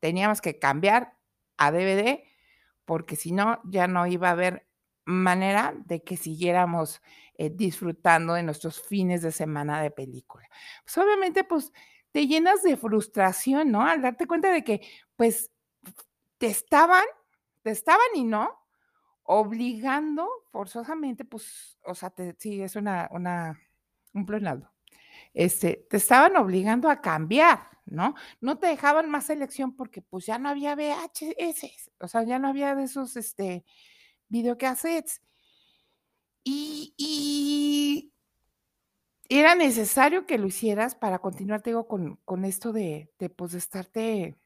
teníamos 0.00 0.40
que 0.42 0.58
cambiar 0.58 1.14
a 1.58 1.72
DVD, 1.72 2.24
porque 2.84 3.16
si 3.16 3.32
no, 3.32 3.60
ya 3.64 3.86
no 3.88 4.06
iba 4.06 4.28
a 4.28 4.32
haber 4.32 4.66
manera 5.06 5.74
de 5.86 6.02
que 6.02 6.16
siguiéramos, 6.16 7.02
eh, 7.36 7.50
disfrutando 7.50 8.34
de 8.34 8.42
nuestros 8.42 8.82
fines 8.82 9.22
de 9.22 9.32
semana 9.32 9.82
de 9.82 9.90
película. 9.90 10.48
Pues, 10.84 10.98
obviamente, 10.98 11.44
pues, 11.44 11.72
te 12.12 12.26
llenas 12.26 12.62
de 12.62 12.76
frustración, 12.76 13.70
¿no? 13.72 13.82
Al 13.82 14.02
darte 14.02 14.26
cuenta 14.26 14.50
de 14.52 14.64
que, 14.64 14.80
pues, 15.16 15.50
te 16.38 16.46
estaban 16.48 17.04
te 17.62 17.70
estaban 17.70 18.00
y 18.14 18.24
no 18.24 18.50
obligando 19.24 20.28
forzosamente, 20.52 21.24
pues, 21.24 21.78
o 21.84 21.94
sea, 21.94 22.12
sí, 22.38 22.62
es 22.62 22.76
una 22.76 23.08
una 23.12 23.58
un 24.14 24.26
pleonasmo. 24.26 24.70
Este, 25.34 25.86
te 25.90 25.96
estaban 25.98 26.36
obligando 26.36 26.90
a 26.90 27.00
cambiar, 27.02 27.60
¿no? 27.86 28.14
No 28.40 28.58
te 28.58 28.68
dejaban 28.68 29.10
más 29.10 29.30
elección 29.30 29.74
porque, 29.76 30.02
pues, 30.02 30.26
ya 30.26 30.38
no 30.38 30.48
había 30.50 30.74
VHS, 30.76 31.92
o 32.00 32.08
sea, 32.08 32.22
ya 32.24 32.38
no 32.38 32.48
había 32.48 32.74
de 32.76 32.84
esos, 32.84 33.16
este, 33.16 33.64
videocasetes. 34.34 35.20
Y 36.46 36.92
y 36.98 38.12
era 39.28 39.54
necesario 39.54 40.26
que 40.26 40.38
lo 40.38 40.46
hicieras 40.46 40.94
para 40.94 41.18
continuar, 41.18 41.62
te 41.62 41.70
digo, 41.70 41.88
con 41.88 42.16
con 42.24 42.44
esto 42.44 42.72
de 42.72 43.10
de, 43.18 43.30
pues, 43.30 43.52
de 43.52 43.58
estarte 43.58 44.36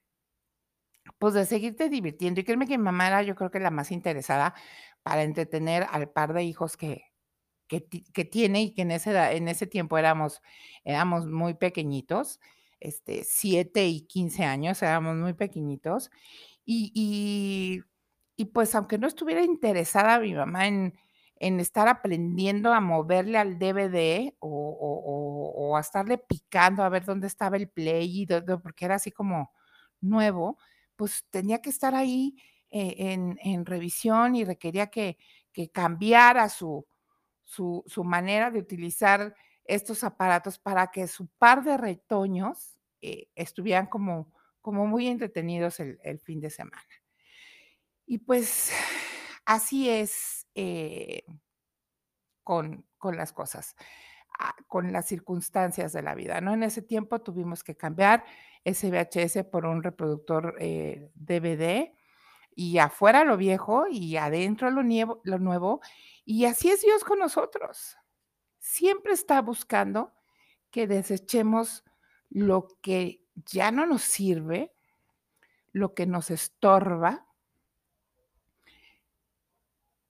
pues, 1.19 1.35
de 1.35 1.47
seguirte 1.47 1.89
divirtiendo. 1.89 2.41
Y 2.41 2.45
créeme 2.45 2.67
que 2.67 2.79
mi 2.79 2.85
mamá 2.85 3.09
era, 3.09 3.23
yo 3.23 3.35
creo 3.35 3.51
que 3.51 3.61
la 3.61 3.71
más 3.71 3.91
interesada 3.91 4.55
para 5.03 5.23
entretener 5.23 5.87
al 5.91 6.11
par 6.11 6.33
de 6.35 6.45
hijos 6.45 6.77
que 6.77 7.05
que 7.69 7.87
que 8.15 8.25
tiene 8.25 8.63
y 8.65 8.75
que 8.75 8.83
en 8.83 8.93
edad 8.93 9.33
en 9.35 9.49
ese 9.49 9.67
tiempo 9.67 9.99
éramos 9.99 10.43
éramos 10.85 11.27
muy 11.27 11.55
pequeñitos, 11.55 12.41
este, 12.81 13.25
7 13.25 13.87
y 13.89 14.03
15 14.03 14.45
años, 14.45 14.83
éramos 14.83 15.17
muy 15.17 15.35
pequeñitos. 15.35 16.11
Y 16.67 16.93
y 16.95 17.83
y, 18.39 18.47
pues, 18.47 18.75
aunque 18.77 18.99
no 18.99 19.09
estuviera 19.09 19.43
interesada 19.45 20.21
mi 20.21 20.35
mamá 20.35 20.69
en 20.69 20.95
en 21.41 21.61
estar 21.61 21.89
aprendiendo 21.89 22.73
a 22.75 22.81
moverle 22.81 23.39
al 23.39 23.59
DVD 23.61 24.37
o 24.41 25.53
o 25.71 25.77
a 25.77 25.81
estarle 25.81 26.19
picando 26.19 26.83
a 26.85 26.89
ver 26.89 27.05
dónde 27.05 27.27
estaba 27.29 27.57
el 27.57 27.69
play 27.71 28.23
y 28.23 28.27
do 28.27 28.61
porque 28.63 28.85
era 28.87 28.97
así 28.97 29.13
como 29.13 29.53
nuevo, 30.01 30.59
pues, 30.97 31.27
tenía 31.31 31.61
que 31.63 31.71
estar 31.71 31.95
ahí, 31.95 32.37
eh, 32.71 32.95
en 33.13 33.39
en 33.43 33.67
revisión 33.67 34.37
y 34.37 34.45
requería 34.45 34.89
que 34.89 35.19
que 35.53 35.71
cambiara 35.71 36.49
su 36.49 36.87
su 37.45 37.85
su 37.87 38.05
manera 38.05 38.51
de 38.53 38.61
utilizar 38.61 39.35
estos 39.65 40.05
aparatos 40.05 40.59
para 40.59 40.89
que 40.93 41.09
su 41.09 41.29
par 41.39 41.65
de 41.65 41.77
retoños, 41.79 42.79
eh, 43.03 43.29
estuvieran 43.37 43.87
como 43.89 44.33
como 44.63 44.87
muy 44.87 45.09
entretenidos 45.09 45.81
el 45.81 46.21
fin 46.21 46.41
de 46.41 46.51
semana. 46.51 46.83
Y, 48.11 48.19
pues, 48.19 48.73
así 49.45 49.91
es, 49.91 50.47
eh 50.55 51.23
con 52.47 52.85
con 52.99 53.17
las 53.17 53.33
cosas, 53.33 53.77
ah, 54.41 54.55
con 54.67 54.93
las 54.93 55.07
circunstancias 55.07 55.93
de 55.93 56.03
la 56.03 56.15
vida, 56.17 56.41
¿no? 56.41 56.53
En 56.55 56.65
ese 56.65 56.83
tiempo 56.83 57.21
tuvimos 57.21 57.63
que 57.63 57.77
cambiar 57.77 58.25
ese 58.65 58.91
VHS 58.91 59.45
por 59.45 59.67
un 59.67 59.83
reproductor, 59.85 60.57
eh, 60.59 61.11
DVD, 61.15 61.93
y 62.57 62.79
afuera 62.79 63.23
lo 63.25 63.37
viejo 63.37 63.87
y 63.89 64.17
adentro 64.17 64.71
lo 64.73 64.83
nievo 64.83 65.21
lo 65.25 65.39
nuevo, 65.39 65.81
y 66.25 66.47
así 66.47 66.71
es 66.71 66.83
Dios 66.83 67.05
con 67.05 67.21
nosotros. 67.21 67.97
Siempre 68.61 69.13
está 69.15 69.43
buscando 69.43 70.13
que 70.73 70.87
desechemos 70.89 71.85
lo 72.31 72.69
que 72.83 73.23
ya 73.37 73.71
no 73.73 73.87
nos 73.87 74.03
sirve, 74.03 74.73
lo 75.73 75.95
que 75.95 76.07
nos 76.07 76.31
estorba 76.33 77.28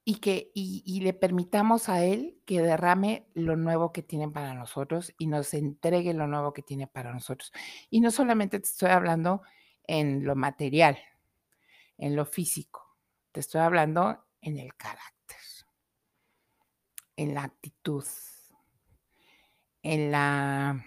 y 0.09 0.21
que 0.21 0.51
y 0.55 1.01
le 1.01 1.13
permitamos 1.13 1.91
a 1.91 2.03
Él 2.03 2.41
que 2.47 2.63
derrame 2.63 3.27
lo 3.35 3.57
nuevo 3.57 3.93
que 3.93 4.03
tiene 4.03 4.27
para 4.31 4.55
nosotros 4.55 5.13
y 5.19 5.27
nos 5.27 5.53
entregue 5.53 6.15
lo 6.15 6.27
nuevo 6.27 6.55
que 6.55 6.63
tiene 6.63 6.87
para 6.87 7.13
nosotros. 7.13 7.53
Y 7.91 8.01
no 8.01 8.11
solamente 8.11 8.59
te 8.59 8.67
estoy 8.67 8.89
hablando 8.89 9.43
en 9.85 10.25
lo 10.25 10.35
material, 10.35 10.99
en 11.99 12.17
lo 12.17 12.25
físico, 12.25 12.97
te 13.33 13.41
estoy 13.41 13.61
hablando 13.61 14.25
en 14.41 14.59
el 14.59 14.75
carácter 14.77 15.19
en 17.17 17.35
la 17.35 17.43
actitud 17.43 18.05
en 19.83 20.11
la 20.11 20.85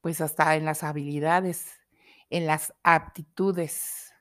pues, 0.00 0.20
hasta 0.20 0.54
en 0.54 0.64
las 0.64 0.82
habilidades, 0.82 1.80
en 2.30 2.46
las 2.46 2.74
aptitudes, 2.82 4.12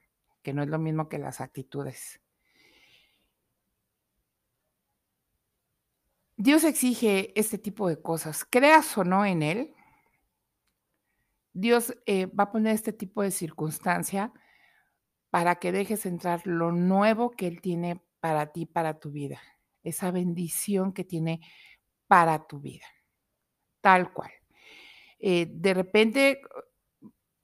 que 0.42 0.54
no 0.54 0.64
es 0.64 0.70
lo 0.70 0.80
mismo 0.80 1.10
que 1.10 1.18
las 1.18 1.42
actitudes. 1.42 2.22
Dios 6.38 6.64
exige 6.64 7.40
este 7.40 7.58
tipo 7.58 7.88
de 7.88 8.02
cosas, 8.02 8.46
creas 8.50 8.98
o 8.98 9.04
no 9.04 9.26
en 9.26 9.44
él 9.44 9.74
Dios, 11.54 11.94
eh, 12.06 12.28
va 12.28 12.46
a 12.46 12.52
poner 12.52 12.74
este 12.76 12.94
tipo 12.94 13.22
de 13.22 13.32
circunstancia 13.32 14.32
para 15.30 15.56
que 15.56 15.72
dejes 15.72 16.06
entrar 16.06 16.42
lo 16.46 16.72
nuevo 16.72 17.32
que 17.32 17.48
Él 17.48 17.62
tiene 17.62 18.02
para 18.20 18.52
ti, 18.52 18.66
para 18.66 19.00
tu 19.00 19.12
vida, 19.12 19.40
esa 19.84 20.12
bendición 20.12 20.94
que 20.94 21.04
tiene 21.04 21.42
para 22.08 22.48
tu 22.48 22.60
vida, 22.60 22.86
tal 23.82 24.14
cual. 24.14 24.32
Eh, 25.20 25.48
de 25.50 25.74
repente, 25.74 26.42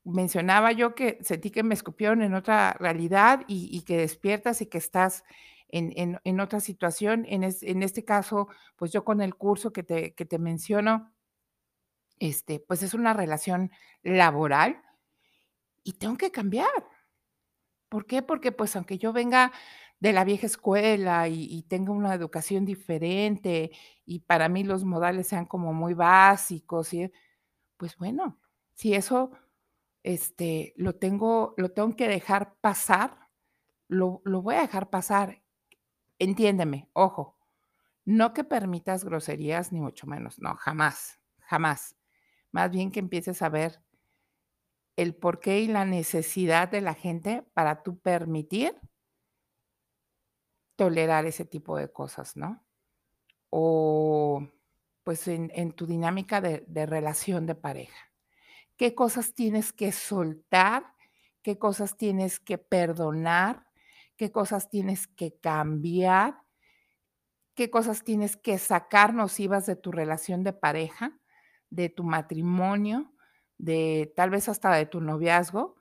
mencionaba 0.03 0.71
yo 0.71 0.95
que 0.95 1.19
sentí 1.21 1.51
que 1.51 1.63
me 1.63 1.73
escupieron 1.73 2.21
en 2.21 2.33
otra 2.33 2.73
realidad 2.73 3.43
y 3.47 3.69
y 3.75 3.81
que 3.83 3.97
despiertas 3.97 4.61
y 4.61 4.67
que 4.67 4.77
estás 4.77 5.23
en 5.69 5.91
en 5.97 6.19
en 6.23 6.39
otra 6.39 6.59
situación. 6.61 7.25
En 7.27 7.43
es 7.43 7.63
en 7.63 7.83
este 7.83 8.05
caso, 8.05 8.47
pues, 8.77 8.91
yo 8.91 9.03
con 9.05 9.21
el 9.21 9.35
curso 9.35 9.73
que 9.73 9.83
te 9.83 10.13
que 10.15 10.25
te 10.25 10.39
menciono 10.39 11.11
este, 12.21 12.59
pues, 12.59 12.83
es 12.83 12.93
una 12.93 13.13
relación 13.13 13.71
laboral 14.03 14.81
y 15.85 15.93
tengo 15.93 16.17
que 16.17 16.31
cambiar. 16.31 16.67
¿Por 17.91 18.05
qué? 18.05 18.21
Porque, 18.21 18.51
pues, 18.51 18.75
aunque 18.75 18.97
yo 18.97 19.13
venga 19.13 19.51
de 19.99 20.13
la 20.13 20.23
vieja 20.25 20.45
escuela 20.47 21.27
y 21.27 21.45
y 21.49 21.63
tenga 21.63 21.91
una 21.91 22.13
educación 22.13 22.65
diferente, 22.65 23.71
y 24.05 24.19
para 24.21 24.49
mí 24.49 24.63
los 24.63 24.83
modales 24.85 25.27
sean 25.27 25.45
como 25.45 25.73
muy 25.73 25.93
básicos 25.93 26.93
y, 26.93 27.11
pues, 27.77 27.97
bueno, 27.97 28.39
si 28.75 28.93
eso, 28.95 29.31
este, 30.03 30.73
lo 30.77 30.95
tengo 30.95 31.53
lo 31.57 31.71
tengo 31.73 31.95
que 31.95 32.07
dejar 32.09 32.55
pasar, 32.61 33.17
lo 33.89 34.21
lo 34.25 34.41
voy 34.43 34.55
a 34.55 34.61
dejar 34.61 34.89
pasar. 34.91 35.41
Entiéndeme, 36.19 36.89
ojo, 36.93 37.37
no 38.05 38.33
que 38.33 38.43
permitas 38.43 39.05
groserías 39.05 39.71
ni 39.71 39.81
mucho 39.81 40.07
menos, 40.07 40.39
no, 40.39 40.55
jamás, 40.55 41.19
jamás. 41.41 41.95
Más 42.51 42.71
bien 42.71 42.91
que 42.91 42.99
empieces 42.99 43.41
a 43.41 43.49
ver 43.49 43.81
el 44.97 45.13
porqué 45.15 45.59
y 45.59 45.67
la 45.67 45.85
necesidad 45.85 46.69
de 46.69 46.81
la 46.81 46.95
gente 46.95 47.43
para 47.53 47.83
tú 47.83 47.99
permitir 47.99 48.75
tolerar 50.79 51.25
ese 51.25 51.43
tipo 51.43 51.75
de 51.75 51.91
cosas, 51.91 52.37
¿no? 52.37 52.63
O, 53.49 54.47
pues, 55.03 55.27
en 55.27 55.71
tu 55.73 55.87
dinámica 55.87 56.41
de 56.41 56.85
relación 56.85 57.45
de 57.47 57.55
pareja. 57.55 57.97
¿Qué 58.77 58.95
cosas 58.95 59.35
tienes 59.35 59.73
que 59.73 59.91
soltar? 59.91 60.95
¿Qué 61.43 61.59
cosas 61.59 61.97
tienes 61.97 62.39
que 62.39 62.57
perdonar? 62.57 63.66
¿Qué 64.17 64.31
cosas 64.31 64.69
tienes 64.69 65.07
que 65.07 65.37
cambiar? 65.39 66.41
¿Qué 67.55 67.71
cosas 67.71 68.03
tienes 68.03 68.37
que 68.37 68.57
sacar 68.59 69.13
nocivas 69.15 69.65
de 69.65 69.75
tu 69.75 69.91
relación 69.91 70.43
de 70.43 70.53
pareja, 70.53 71.19
de 71.71 71.89
tu 71.89 72.03
matrimonio, 72.03 73.11
de 73.57 74.13
tal 74.15 74.29
vez 74.29 74.47
hasta 74.47 74.71
de 74.75 74.85
tu 74.85 75.01
noviazgo? 75.01 75.75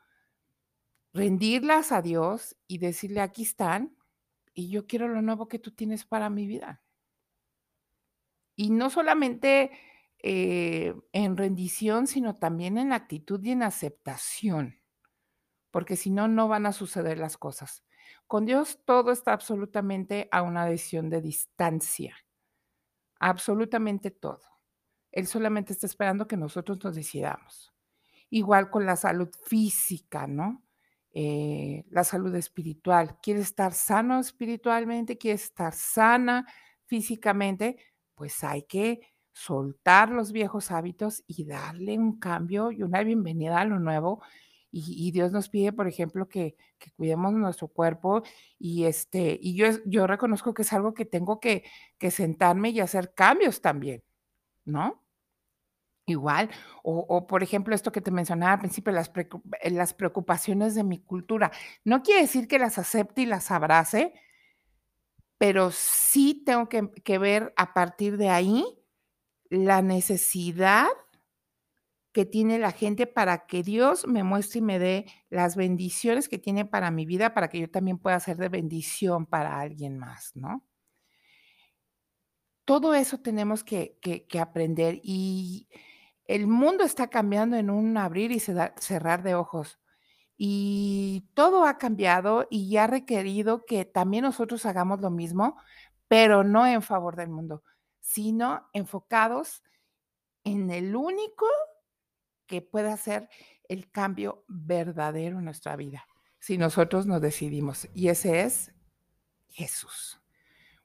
Rendirlas 1.12 1.90
a 1.90 2.00
Dios 2.00 2.56
y 2.68 2.78
decirle: 2.78 3.20
"Aquí 3.20 3.42
están, 3.42 3.96
y 4.54 4.68
yo 4.70 4.86
quiero 4.86 5.08
lo 5.08 5.20
nuevo 5.22 5.48
que 5.48 5.58
tú 5.58 5.72
tienes 5.72 6.04
para 6.04 6.30
mi 6.30 6.46
vida". 6.46 6.82
Y 8.56 8.70
no 8.70 8.90
solamente, 8.90 9.70
eh, 10.22 10.94
en 11.12 11.36
rendición, 11.36 12.06
sino 12.06 12.34
también 12.34 12.78
en 12.78 12.92
actitud 12.92 13.42
y 13.44 13.50
en 13.52 13.62
aceptación, 13.62 14.80
porque 15.72 15.96
si 15.96 16.10
no, 16.10 16.28
no 16.28 16.48
van 16.48 16.66
a 16.66 16.72
suceder 16.72 17.18
las 17.18 17.38
cosas. 17.38 17.84
Con 18.26 18.46
Dios 18.46 18.80
todo 18.84 19.12
está 19.12 19.32
absolutamente 19.32 20.28
a 20.32 20.42
una 20.42 20.66
decisión 20.66 21.10
de 21.10 21.20
distancia, 21.20 22.16
absolutamente 23.18 24.10
todo. 24.10 24.42
Él 25.12 25.26
solamente 25.26 25.72
está 25.72 25.86
esperando 25.86 26.26
que 26.26 26.36
nosotros 26.36 26.82
nos 26.84 26.94
decidamos. 26.94 27.72
Igual 28.28 28.70
con 28.70 28.84
la 28.84 28.96
salud 28.96 29.30
física, 29.44 30.26
¿no? 30.26 30.62
Eh, 31.12 31.86
la 31.88 32.04
salud 32.04 32.34
espiritual. 32.34 33.18
¿Quieres 33.22 33.44
estar 33.44 33.72
sano 33.72 34.20
espiritualmente? 34.20 35.16
¿Quieres 35.16 35.44
estar 35.44 35.72
sana 35.72 36.46
físicamente? 36.84 37.78
Pues 38.14 38.44
hay 38.44 38.64
que 38.64 39.00
soltar 39.32 40.10
los 40.10 40.32
viejos 40.32 40.70
hábitos 40.70 41.24
y 41.26 41.46
darle 41.46 41.98
un 41.98 42.18
cambio 42.18 42.70
y 42.70 42.82
una 42.82 43.02
bienvenida 43.02 43.60
a 43.60 43.64
lo 43.64 43.78
nuevo. 43.78 44.22
Y 44.78 45.08
y 45.08 45.10
Dios 45.12 45.32
nos 45.32 45.48
pide, 45.48 45.72
por 45.72 45.88
ejemplo, 45.88 46.28
que 46.28 46.56
que 46.78 46.90
cuidemos 46.92 47.32
nuestro 47.32 47.68
cuerpo 47.68 48.22
y, 48.58 48.84
este, 48.84 49.38
y 49.40 49.54
yo 49.56 49.68
yo 49.86 50.06
reconozco 50.06 50.54
que 50.54 50.62
es 50.62 50.72
algo 50.72 50.94
que 50.94 51.04
tengo 51.06 51.40
que 51.40 51.64
que 51.98 52.10
sentarme 52.10 52.70
y 52.70 52.80
hacer 52.80 53.14
cambios 53.14 53.60
también, 53.62 54.02
¿no? 54.66 55.02
Igual, 56.08 56.50
o 56.84 57.04
o, 57.08 57.26
por 57.26 57.42
ejemplo, 57.42 57.74
esto 57.74 57.90
que 57.90 58.00
te 58.00 58.12
mencionaba 58.12 58.52
al 58.52 58.58
principio, 58.60 58.92
las 58.92 59.08
precu 59.08 59.42
eh, 59.60 59.70
las 59.70 59.92
preocupaciones 59.92 60.74
de 60.76 60.84
mi 60.84 60.98
cultura. 60.98 61.50
No 61.84 62.02
quiere 62.02 62.20
decir 62.22 62.46
que 62.46 62.60
las 62.60 62.78
acepte 62.78 63.22
y 63.22 63.26
las 63.26 63.50
abrace 63.50 64.12
pero 65.40 65.70
sí 65.70 66.42
tengo 66.46 66.68
que 66.68 66.90
que 67.04 67.18
ver 67.18 67.52
a 67.56 67.74
partir 67.74 68.16
de 68.16 68.30
ahí 68.30 68.64
la 69.50 69.82
necesidad 69.82 70.88
que 72.16 72.24
tiene 72.24 72.58
la 72.58 72.72
gente 72.72 73.06
para 73.06 73.46
que 73.46 73.62
Dios 73.62 74.06
me 74.06 74.22
muestre 74.22 74.60
y 74.60 74.62
me 74.62 74.78
dé 74.78 75.04
las 75.28 75.54
bendiciones 75.54 76.30
que 76.30 76.38
tiene 76.38 76.64
para 76.64 76.90
mi 76.90 77.04
vida, 77.04 77.34
para 77.34 77.50
que 77.50 77.60
yo 77.60 77.70
también 77.70 77.98
pueda 77.98 78.18
ser 78.20 78.38
de 78.38 78.48
bendición 78.48 79.26
para 79.26 79.60
alguien 79.60 79.98
más, 79.98 80.34
¿no? 80.34 80.64
Todo 82.64 82.94
eso 82.94 83.18
tenemos 83.18 83.64
que 83.64 83.98
aprender, 84.40 84.98
y 85.02 85.68
el 86.24 86.46
mundo 86.46 86.84
está 86.84 87.08
cambiando 87.08 87.58
en 87.58 87.68
un 87.68 87.98
abrir 87.98 88.32
y 88.32 88.40
cerrar 88.40 89.22
de 89.22 89.34
ojos, 89.34 89.78
y 90.38 91.28
todo 91.34 91.66
ha 91.66 91.76
cambiado 91.76 92.46
y 92.48 92.78
ha 92.78 92.86
requerido 92.86 93.66
que 93.66 93.84
también 93.84 94.24
nosotros 94.24 94.64
hagamos 94.64 95.02
lo 95.02 95.10
mismo, 95.10 95.58
pero 96.08 96.44
no 96.44 96.66
en 96.66 96.80
favor 96.80 97.14
del 97.14 97.28
mundo, 97.28 97.62
sino 98.00 98.70
enfocados 98.72 99.62
en 100.44 100.70
el 100.70 100.96
único 100.96 101.44
que 102.46 102.62
puede 102.62 102.90
hacer 102.90 103.28
el 103.68 103.90
cambio 103.90 104.44
verdadero 104.48 105.38
en 105.38 105.44
nuestra 105.44 105.76
vida, 105.76 106.06
si 106.38 106.58
nosotros 106.58 107.06
nos 107.06 107.20
decidimos, 107.20 107.88
y 107.94 108.08
ese 108.08 108.42
es 108.42 108.72
Jesús. 109.48 110.20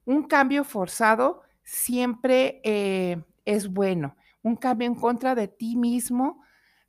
Un 0.05 0.23
cambio 0.23 0.63
forzado 0.63 1.43
siempre, 1.63 2.61
eh, 2.63 3.23
es 3.45 3.67
bueno, 3.67 4.15
un 4.41 4.55
cambio 4.55 4.87
en 4.87 4.95
contra 4.95 5.35
de 5.35 5.47
ti 5.47 5.75
mismo, 5.75 6.43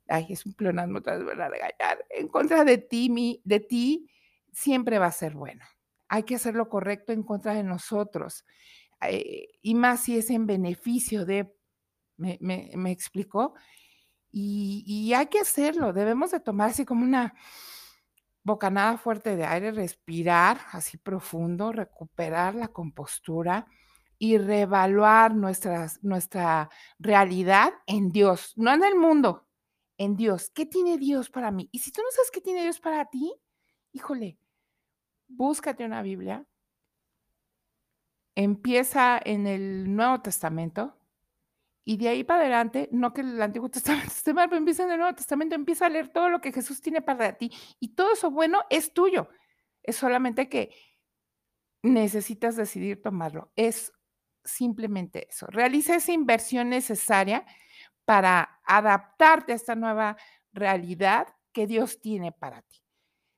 ay, 0.07 0.27
es 0.29 0.45
un 0.45 0.53
pleonasmo 0.53 0.99
a 1.05 1.49
regañar, 1.49 2.05
en 2.09 2.27
contra 2.27 2.63
de 2.63 2.79
ti 2.79 3.09
mi 3.09 3.41
de 3.45 3.59
ti, 3.59 4.09
siempre 4.51 4.99
va 4.99 5.07
a 5.07 5.11
ser 5.11 5.35
bueno. 5.35 5.63
Hay 6.07 6.23
que 6.23 6.35
hacer 6.35 6.55
lo 6.55 6.69
correcto 6.69 7.11
en 7.13 7.23
contra 7.23 7.53
de 7.53 7.63
nosotros, 7.63 8.45
eh, 9.07 9.47
y 9.61 9.75
más 9.75 10.03
si 10.03 10.17
es 10.17 10.29
en 10.29 10.47
beneficio 10.47 11.25
de, 11.25 11.55
¿me 12.17 12.37
me 12.41 12.71
me 12.75 12.91
explico? 12.91 13.53
Y 14.35 15.13
hay 15.13 15.27
que 15.27 15.39
hacerlo, 15.39 15.93
debemos 15.93 16.31
de 16.31 16.39
tomar 16.39 16.71
así 16.71 16.85
como 16.85 17.03
una 17.03 17.35
bocanada 18.43 18.97
fuerte 18.97 19.35
de 19.35 19.45
aire, 19.45 19.71
respirar 19.71 20.59
así 20.71 20.97
profundo, 20.97 21.71
recuperar 21.71 22.55
la 22.55 22.67
compostura 22.69 23.67
y 24.17 24.37
reevaluar 24.37 25.35
nuestra 25.35 26.69
realidad 26.97 27.73
en 27.85 28.09
Dios, 28.09 28.53
no 28.55 28.73
en 28.73 28.83
el 28.83 28.95
mundo, 28.95 29.47
en 29.97 30.15
Dios. 30.15 30.49
¿Qué 30.49 30.65
tiene 30.65 30.97
Dios 30.97 31.29
para 31.29 31.51
mí? 31.51 31.69
Y 31.71 31.79
si 31.79 31.91
tú 31.91 32.01
no 32.01 32.09
sabes 32.11 32.31
qué 32.31 32.41
tiene 32.41 32.63
Dios 32.63 32.79
para 32.79 33.05
ti, 33.05 33.33
híjole, 33.91 34.39
búscate 35.27 35.85
una 35.85 36.01
Biblia 36.01 36.45
empieza 38.35 39.19
en 39.23 39.47
el 39.47 39.95
Nuevo 39.95 40.21
Testamento, 40.21 40.95
y 41.85 41.97
de 41.97 42.09
ahí 42.09 42.23
para 42.23 42.41
adelante, 42.41 42.89
no 42.91 43.13
que 43.13 43.21
el 43.21 43.41
Antiguo 43.41 43.69
Testamento 43.69 44.07
esté 44.07 44.33
mal, 44.33 44.49
pero 44.49 44.59
empieza 44.59 44.83
en 44.83 44.91
el 44.91 44.97
Nuevo 44.99 45.15
Testamento, 45.15 45.55
empieza 45.55 45.85
a 45.85 45.89
leer 45.89 46.09
todo 46.09 46.29
lo 46.29 46.41
que 46.41 46.51
Jesús 46.51 46.81
tiene 46.81 47.01
para 47.01 47.33
ti, 47.37 47.51
y 47.79 47.95
todo 47.95 48.13
eso 48.13 48.31
bueno 48.31 48.61
es 48.69 48.93
tuyo, 48.93 49.29
es 49.81 49.95
solamente 49.95 50.49
que 50.49 50.75
necesitas 51.81 52.55
decidir 52.55 53.01
tomarlo, 53.01 53.51
es 53.55 53.91
simplemente 54.45 55.27
eso. 55.29 55.47
Realiza 55.47 55.95
esa 55.95 56.11
inversión 56.11 56.69
necesaria 56.69 57.45
para 58.05 58.61
adaptarte 58.65 59.53
a 59.53 59.55
esta 59.55 59.75
nueva 59.75 60.17
realidad 60.51 61.27
que 61.51 61.67
Dios 61.67 62.01
tiene 62.01 62.31
para 62.31 62.61
ti. 62.61 62.79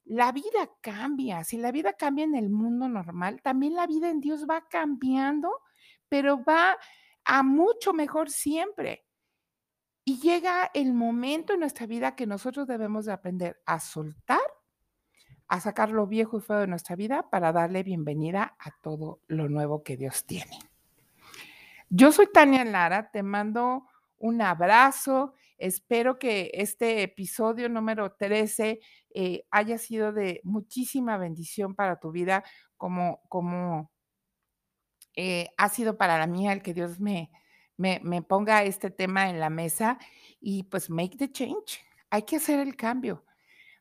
La 0.05 0.31
vida 0.31 0.69
cambia, 0.81 1.43
si 1.43 1.57
la 1.57 1.71
vida 1.71 1.93
cambia 1.93 2.25
en 2.25 2.35
el 2.35 2.49
mundo 2.49 2.87
normal, 2.87 3.41
también 3.41 3.75
la 3.75 3.87
vida 3.87 4.09
en 4.09 4.21
Dios 4.21 4.45
va 4.47 4.67
cambiando, 4.67 5.61
pero 6.09 6.43
va 6.43 6.77
a 7.25 7.43
mucho 7.43 7.93
mejor 7.93 8.29
siempre. 8.29 9.05
Y 10.05 10.19
llega 10.19 10.69
el 10.73 10.93
momento 10.93 11.53
en 11.53 11.61
nuestra 11.61 11.87
vida 11.87 12.15
que 12.15 12.27
nosotros 12.27 12.67
debemos 12.67 13.05
de 13.05 13.13
aprender 13.13 13.61
a 13.65 13.79
soltar, 13.79 14.39
a 15.47 15.59
sacar 15.59 15.89
lo 15.89 16.05
viejo 16.05 16.37
y 16.37 16.41
feo 16.41 16.59
de 16.59 16.67
nuestra 16.67 16.95
vida 16.95 17.29
para 17.29 17.51
darle 17.51 17.81
bienvenida 17.81 18.55
a 18.59 18.69
todo 18.81 19.21
lo 19.27 19.49
nuevo 19.49 19.83
que 19.83 19.97
Dios 19.97 20.25
tiene. 20.25 20.59
Yo 21.89 22.11
soy 22.11 22.27
Tania 22.31 22.63
Lara, 22.63 23.09
te 23.09 23.23
mando 23.23 23.87
un 24.17 24.41
abrazo. 24.41 25.33
Espero 25.57 26.19
que 26.19 26.51
este 26.53 27.01
episodio 27.01 27.69
número 27.69 28.13
13 28.13 28.79
eh, 29.13 29.47
haya 29.49 29.77
sido 29.77 30.11
de 30.11 30.41
muchísima 30.43 31.17
bendición 31.17 31.73
para 31.73 31.99
tu 31.99 32.11
vida, 32.11 32.43
como, 32.77 33.21
como 33.29 33.91
eh, 35.15 35.49
ha 35.57 35.69
sido 35.69 35.97
para 35.97 36.17
la 36.17 36.27
mía 36.27 36.53
el 36.53 36.61
que 36.61 36.73
Dios 36.73 36.99
me, 36.99 37.31
me, 37.77 37.99
me 38.03 38.21
ponga 38.21 38.63
este 38.63 38.89
tema 38.89 39.29
en 39.29 39.39
la 39.39 39.49
mesa 39.49 39.97
y 40.39 40.63
pues 40.63 40.89
make 40.89 41.17
the 41.17 41.31
change. 41.31 41.79
Hay 42.09 42.23
que 42.23 42.37
hacer 42.37 42.59
el 42.59 42.75
cambio. 42.75 43.25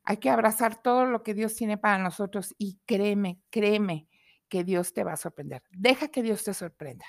Hay 0.05 0.19
que 0.19 0.31
abrazar 0.31 0.83
todo 0.83 1.07
lo 1.07 1.23
que 1.23 1.35
Dios 1.35 1.55
tiene 1.55 1.79
para 1.79 1.99
nosotros 1.99 2.55
y 2.59 2.79
créeme, 2.85 3.41
créeme 3.51 4.07
que 4.49 4.63
Dios 4.65 4.93
te 4.93 5.03
va 5.03 5.15
a 5.15 5.17
sorprender. 5.17 5.63
Deja 5.71 6.09
que 6.09 6.23
Dios 6.23 6.45
te 6.45 6.55
sorprenda. 6.55 7.07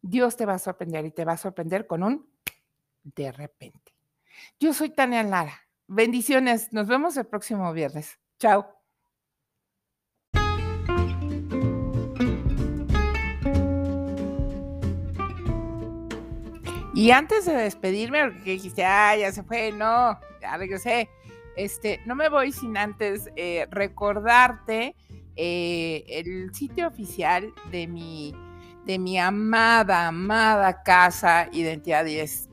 Dios 0.00 0.36
te 0.36 0.46
va 0.46 0.54
a 0.54 0.58
sorprender 0.58 1.04
y 1.04 1.12
te 1.12 1.24
va 1.24 1.32
a 1.32 1.36
sorprender 1.36 1.86
con 1.86 2.02
un 2.02 2.28
de 3.04 3.32
repente. 3.32 3.94
Yo 4.58 4.72
soy 4.72 4.90
Tania 4.90 5.22
Lara. 5.22 5.68
Bendiciones. 5.86 6.72
Nos 6.72 6.86
vemos 6.86 7.16
el 7.16 7.26
próximo 7.26 7.72
viernes. 7.72 8.18
Chao. 8.38 8.81
Y 16.94 17.10
antes 17.10 17.46
de 17.46 17.54
despedirme, 17.54 18.30
porque 18.30 18.52
dijiste, 18.52 18.84
ah, 18.84 19.16
ya 19.16 19.32
se 19.32 19.42
fue, 19.42 19.72
no, 19.72 20.18
ya 20.40 20.56
regresé. 20.56 21.08
Este, 21.56 22.00
no 22.06 22.14
me 22.14 22.28
voy 22.28 22.52
sin 22.52 22.76
antes 22.76 23.30
eh, 23.36 23.66
recordarte 23.70 24.94
eh, 25.36 26.04
el 26.08 26.54
sitio 26.54 26.88
oficial 26.88 27.52
de 27.70 27.86
mi, 27.86 28.34
de 28.84 28.98
mi 28.98 29.18
amada, 29.18 30.08
amada 30.08 30.82
casa 30.82 31.48
Identidad 31.52 32.04
10 32.04 32.51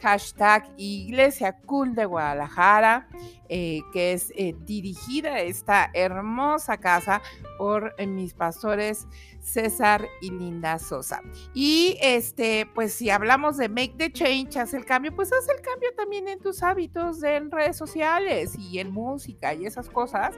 Hashtag 0.00 0.70
Iglesia 0.76 1.52
Cool 1.66 1.94
de 1.94 2.04
Guadalajara, 2.04 3.08
eh, 3.48 3.80
que 3.92 4.12
es 4.12 4.32
eh, 4.36 4.54
dirigida 4.60 5.40
esta 5.40 5.90
hermosa 5.92 6.78
casa 6.78 7.20
por 7.58 7.94
eh, 7.98 8.06
mis 8.06 8.34
pastores 8.34 9.06
César 9.40 10.06
y 10.20 10.30
Linda 10.30 10.78
Sosa. 10.78 11.22
Y 11.54 11.96
este, 12.00 12.66
pues 12.74 12.94
si 12.94 13.10
hablamos 13.10 13.56
de 13.56 13.68
make 13.68 13.94
the 13.96 14.12
change, 14.12 14.56
haz 14.56 14.74
el 14.74 14.84
cambio, 14.84 15.14
pues 15.14 15.32
haz 15.32 15.48
el 15.48 15.60
cambio 15.62 15.90
también 15.96 16.28
en 16.28 16.38
tus 16.38 16.62
hábitos 16.62 17.22
en 17.22 17.50
redes 17.50 17.76
sociales 17.76 18.56
y 18.56 18.78
en 18.78 18.92
música 18.92 19.54
y 19.54 19.66
esas 19.66 19.88
cosas, 19.88 20.34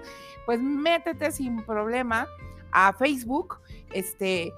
pues 0.47 0.61
métete 0.61 1.33
sin 1.33 1.65
problema 1.65 2.27
a 2.73 2.93
Facebook, 2.93 3.61
este, 3.93 4.53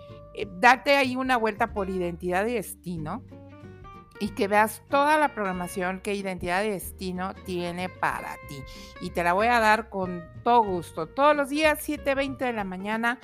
date 0.61 0.97
ahí 0.97 1.17
una 1.17 1.39
vuelta 1.39 1.73
por 1.73 1.89
identidad 1.89 2.47
y 2.47 2.55
destino 2.55 3.25
y 4.23 4.29
que 4.29 4.47
veas 4.47 4.85
toda 4.89 5.19
la 5.19 5.35
programación 5.35 6.01
que 6.01 6.15
Identidad 6.15 6.63
y 6.63 6.71
Destino 6.71 7.35
tiene 7.45 7.89
para 7.89 8.37
ti. 8.49 8.55
Y 9.01 9.11
te 9.11 9.25
la 9.25 9.33
voy 9.33 9.49
a 9.49 9.59
dar 9.59 9.89
con 9.89 10.23
todo 10.45 10.63
gusto. 10.63 11.09
Todos 11.09 11.35
los 11.35 11.49
días, 11.49 11.81
7.20 11.89 12.37
de 12.37 12.53
la 12.53 12.63
mañana, 12.63 13.19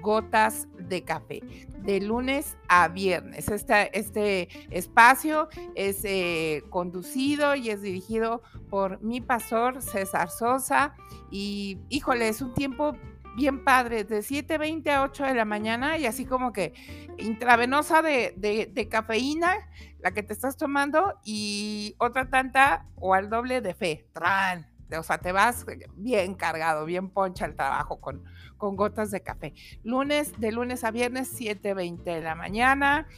Gotas 0.00 0.68
de 0.78 1.02
Café, 1.02 1.40
de 1.78 2.00
lunes 2.00 2.56
a 2.68 2.86
viernes. 2.86 3.48
Este, 3.48 3.98
este 3.98 4.48
espacio 4.70 5.48
es 5.74 6.04
eh, 6.04 6.62
conducido 6.70 7.56
y 7.56 7.70
es 7.70 7.82
dirigido 7.82 8.40
por 8.70 9.02
mi 9.02 9.20
pastor 9.20 9.82
César 9.82 10.30
Sosa 10.30 10.94
y 11.32 11.78
híjole, 11.88 12.28
es 12.28 12.40
un 12.40 12.54
tiempo 12.54 12.96
bien 13.36 13.64
padre, 13.64 14.04
de 14.04 14.20
7.20 14.20 14.90
a 14.90 15.02
8 15.02 15.24
de 15.24 15.34
la 15.34 15.44
mañana 15.44 15.98
y 15.98 16.06
así 16.06 16.24
como 16.24 16.52
que 16.52 16.74
intravenosa 17.18 18.02
de, 18.02 18.34
de, 18.36 18.88
cafeína, 18.88 19.52
la 20.00 20.12
que 20.12 20.22
te 20.22 20.32
estás 20.32 20.56
tomando, 20.56 21.14
y 21.24 21.94
otra 21.98 22.28
tanta 22.28 22.86
o 22.96 23.14
al 23.14 23.30
doble 23.30 23.60
de 23.60 23.74
fe. 23.74 24.06
Tran. 24.12 24.66
O 24.96 25.02
sea, 25.02 25.18
te 25.18 25.32
vas 25.32 25.64
bien 25.96 26.34
cargado, 26.34 26.84
bien 26.84 27.10
poncha 27.10 27.46
al 27.46 27.56
trabajo 27.56 28.00
con, 28.00 28.22
con 28.56 28.76
gotas 28.76 29.10
de 29.10 29.22
café. 29.22 29.54
Lunes, 29.82 30.38
de 30.38 30.52
lunes 30.52 30.84
a 30.84 30.90
viernes, 30.90 31.38
7.20 31.38 32.04
de 32.04 32.20
la 32.20 32.34
mañana. 32.34 33.08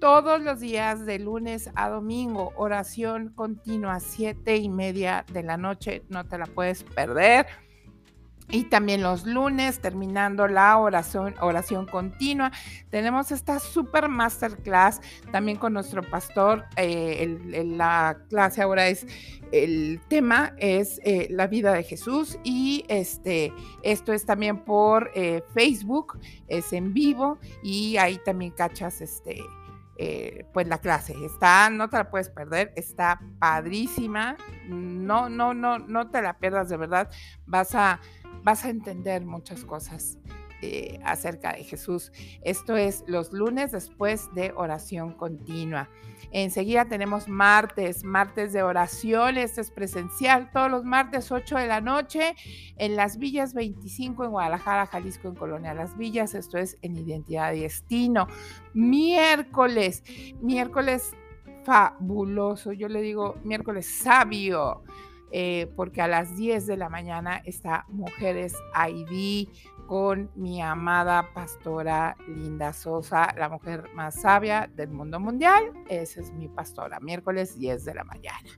Todos 0.00 0.40
los 0.40 0.60
días, 0.60 1.04
de 1.04 1.18
lunes 1.18 1.70
a 1.74 1.90
domingo, 1.90 2.54
oración 2.56 3.34
continua, 3.34 4.00
siete 4.00 4.56
y 4.56 4.70
media 4.70 5.26
de 5.30 5.42
la 5.42 5.58
noche. 5.58 6.04
No 6.08 6.24
te 6.24 6.38
la 6.38 6.46
puedes 6.46 6.84
perder. 6.84 7.46
Y 8.52 8.64
también 8.64 9.02
los 9.02 9.26
lunes, 9.26 9.80
terminando 9.80 10.48
la 10.48 10.76
oración, 10.76 11.34
oración 11.40 11.86
continua, 11.86 12.50
tenemos 12.90 13.30
esta 13.30 13.60
super 13.60 14.08
masterclass 14.08 15.00
también 15.30 15.56
con 15.56 15.72
nuestro 15.72 16.02
pastor. 16.02 16.64
Eh, 16.76 17.64
la 17.64 18.18
clase 18.28 18.62
ahora 18.62 18.88
es, 18.88 19.06
el 19.52 20.00
tema 20.08 20.54
es 20.58 21.00
eh, 21.04 21.28
la 21.30 21.46
vida 21.46 21.72
de 21.72 21.84
Jesús 21.84 22.38
y 22.42 22.84
este, 22.88 23.52
esto 23.84 24.12
es 24.12 24.26
también 24.26 24.64
por 24.64 25.12
eh, 25.14 25.44
Facebook, 25.54 26.18
es 26.48 26.72
en 26.72 26.92
vivo 26.92 27.38
y 27.62 27.98
ahí 27.98 28.18
también 28.24 28.50
cachas 28.50 29.00
este, 29.00 29.40
pues 30.52 30.66
la 30.66 30.78
clase. 30.78 31.14
Está, 31.24 31.68
no 31.70 31.88
te 31.88 31.98
la 31.98 32.10
puedes 32.10 32.30
perder, 32.30 32.72
está 32.74 33.20
padrísima. 33.38 34.36
No, 34.66 35.28
no, 35.28 35.52
no, 35.52 35.78
no 35.78 36.10
te 36.10 36.22
la 36.22 36.38
pierdas 36.38 36.70
de 36.70 36.78
verdad. 36.78 37.10
Vas 37.44 37.74
a 37.74 38.00
vas 38.42 38.64
a 38.64 38.70
entender 38.70 39.24
muchas 39.24 39.64
cosas 39.64 40.18
eh, 40.62 41.00
acerca 41.04 41.54
de 41.54 41.64
Jesús. 41.64 42.12
Esto 42.42 42.76
es 42.76 43.02
los 43.06 43.32
lunes 43.32 43.72
después 43.72 44.28
de 44.34 44.52
oración 44.54 45.14
continua. 45.14 45.88
Enseguida 46.32 46.84
tenemos 46.84 47.28
martes, 47.28 48.04
martes 48.04 48.52
de 48.52 48.62
oración. 48.62 49.38
Este 49.38 49.62
es 49.62 49.70
presencial 49.70 50.50
todos 50.52 50.70
los 50.70 50.84
martes 50.84 51.32
8 51.32 51.56
de 51.56 51.66
la 51.66 51.80
noche 51.80 52.34
en 52.76 52.94
Las 52.94 53.16
Villas 53.16 53.54
25 53.54 54.26
en 54.26 54.30
Guadalajara, 54.32 54.84
Jalisco, 54.84 55.28
en 55.28 55.34
Colonia 55.34 55.72
Las 55.72 55.96
Villas. 55.96 56.34
Esto 56.34 56.58
es 56.58 56.76
en 56.82 56.94
Identidad 56.94 57.54
y 57.54 57.60
Destino. 57.60 58.26
Miércoles, 58.74 60.04
miércoles 60.42 61.12
fabuloso. 61.64 62.72
Yo 62.72 62.88
le 62.88 63.00
digo 63.00 63.36
miércoles 63.44 63.86
sabio 63.86 64.82
eh, 65.32 65.70
porque 65.76 66.02
a 66.02 66.08
las 66.08 66.36
10 66.36 66.66
de 66.66 66.76
la 66.76 66.88
mañana 66.88 67.40
está 67.44 67.84
Mujeres 67.88 68.54
ID 68.88 69.48
con 69.86 70.30
mi 70.36 70.62
amada 70.62 71.32
pastora 71.34 72.16
Linda 72.28 72.72
Sosa, 72.72 73.34
la 73.36 73.48
mujer 73.48 73.90
más 73.94 74.20
sabia 74.20 74.70
del 74.74 74.90
mundo 74.90 75.18
mundial. 75.18 75.72
Esa 75.88 76.20
es 76.20 76.32
mi 76.32 76.48
pastora, 76.48 77.00
miércoles 77.00 77.58
10 77.58 77.84
de 77.84 77.94
la 77.94 78.04
mañana. 78.04 78.48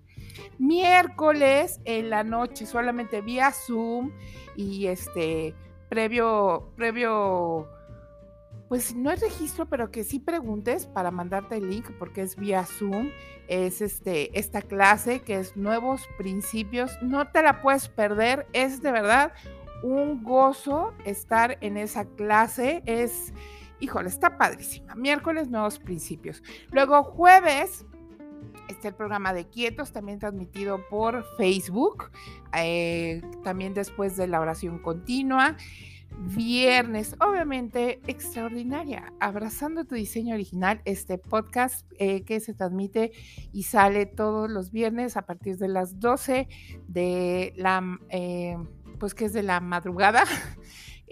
Miércoles 0.59 1.81
en 1.85 2.11
la 2.11 2.25
noche, 2.25 2.67
solamente 2.67 3.21
vía 3.21 3.51
Zoom 3.51 4.13
y 4.57 4.87
este 4.87 5.55
previo, 5.89 6.73
previo 6.77 7.69
pues 8.73 8.95
no 8.95 9.11
es 9.11 9.21
registro, 9.21 9.67
pero 9.67 9.91
que 9.91 10.03
sí 10.03 10.19
preguntes 10.19 10.87
para 10.87 11.11
mandarte 11.11 11.59
el 11.59 11.69
link 11.69 11.91
porque 11.99 12.23
es 12.23 12.37
vía 12.37 12.65
Zoom. 12.65 13.11
Es 13.47 13.83
este, 13.83 14.39
esta 14.39 14.63
clase 14.63 15.21
que 15.21 15.39
es 15.39 15.59
nuevos 15.59 16.09
principios. 16.17 16.91
No 17.03 17.29
te 17.29 17.43
la 17.43 17.61
puedes 17.61 17.91
perder. 17.91 18.47
Es 18.55 18.81
de 18.81 18.91
verdad 18.91 19.35
un 19.83 20.25
gozo 20.25 20.95
estar 21.05 21.59
en 21.61 21.77
esa 21.77 22.07
clase. 22.07 22.83
Es, 22.87 23.35
híjole, 23.79 24.09
está 24.09 24.39
padrísima. 24.39 24.95
Miércoles, 24.95 25.51
nuevos 25.51 25.79
principios. 25.79 26.43
Luego 26.71 27.03
jueves, 27.03 27.85
está 28.69 28.89
el 28.89 28.95
programa 28.95 29.35
de 29.35 29.51
Quietos, 29.51 29.93
también 29.93 30.19
transmitido 30.19 30.89
por 30.89 31.27
Facebook, 31.37 32.11
eh, 32.57 33.21
también 33.45 33.75
después 33.75 34.17
de 34.17 34.29
la 34.29 34.41
oración 34.41 34.79
continua 34.79 35.59
viernes, 36.29 37.17
obviamente 37.21 38.01
extraordinaria, 38.07 39.13
abrazando 39.21 39.85
tu 39.85 39.95
diseño 39.95 40.35
original, 40.35 40.81
este 40.85 41.19
podcast 41.19 41.87
eh, 41.99 42.23
que 42.25 42.41
se 42.41 42.55
transmite 42.55 43.13
y 43.53 43.65
sale 43.65 44.07
todos 44.07 44.51
los 44.51 44.71
viernes 44.71 45.17
a 45.17 45.23
partir 45.23 45.59
de 45.59 45.69
las 45.69 46.01
12 46.01 46.49
de 46.89 47.53
la, 47.57 47.99
eh, 48.11 48.57
pues 48.99 49.15
que 49.15 49.27
es 49.27 49.33
de 49.33 49.43
la 49.43 49.61
madrugada. 49.61 50.25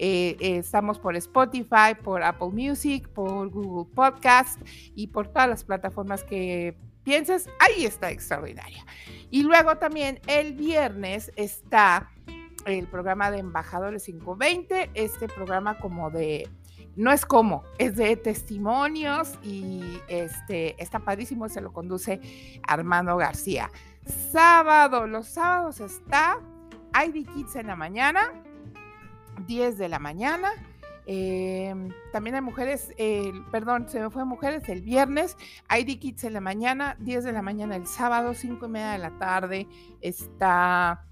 Eh, 0.03 0.57
estamos 0.57 0.97
por 0.97 1.15
Spotify, 1.15 1.93
por 2.01 2.23
Apple 2.23 2.49
Music, 2.53 3.07
por 3.09 3.51
Google 3.51 3.93
Podcast 3.93 4.59
y 4.95 5.07
por 5.07 5.27
todas 5.27 5.47
las 5.47 5.63
plataformas 5.63 6.23
que 6.23 6.75
pienses. 7.03 7.47
Ahí 7.59 7.85
está 7.85 8.09
extraordinaria. 8.09 8.83
Y 9.29 9.43
luego 9.43 9.77
también 9.77 10.19
el 10.25 10.53
viernes 10.53 11.31
está 11.35 12.10
el 12.65 12.87
programa 12.87 13.31
de 13.31 13.39
Embajadores 13.39 14.05
520, 14.05 14.91
este 14.93 15.27
programa 15.27 15.77
como 15.77 16.09
de, 16.09 16.49
no 16.95 17.11
es 17.11 17.25
como, 17.25 17.63
es 17.77 17.95
de 17.95 18.15
testimonios 18.15 19.39
y 19.43 19.99
este, 20.07 20.81
está 20.81 20.99
padrísimo, 20.99 21.49
se 21.49 21.61
lo 21.61 21.73
conduce 21.73 22.21
Armando 22.67 23.17
García. 23.17 23.71
Sábado, 24.31 25.07
los 25.07 25.27
sábados 25.27 25.79
está 25.79 26.39
ID 27.05 27.27
Kids 27.27 27.55
en 27.55 27.67
la 27.67 27.75
mañana, 27.75 28.31
10 29.47 29.77
de 29.77 29.89
la 29.89 29.99
mañana, 29.99 30.51
Em, 31.05 31.89
también 32.11 32.35
hay 32.35 32.41
mujeres, 32.41 32.93
perdón, 33.51 33.89
se 33.89 33.99
me 33.99 34.09
fue 34.09 34.23
mujeres 34.23 34.69
el 34.69 34.81
viernes, 34.81 35.35
ID 35.69 35.99
Kids 35.99 36.23
en 36.25 36.33
la 36.33 36.41
mañana, 36.41 36.95
10 36.99 37.23
de 37.23 37.31
la 37.31 37.41
mañana 37.41 37.75
el 37.75 37.87
sábado, 37.87 38.33
5 38.33 38.65
y 38.65 38.69
media 38.69 38.91
de 38.91 38.97
la 38.99 39.17
tarde, 39.17 39.67
está 39.99 41.05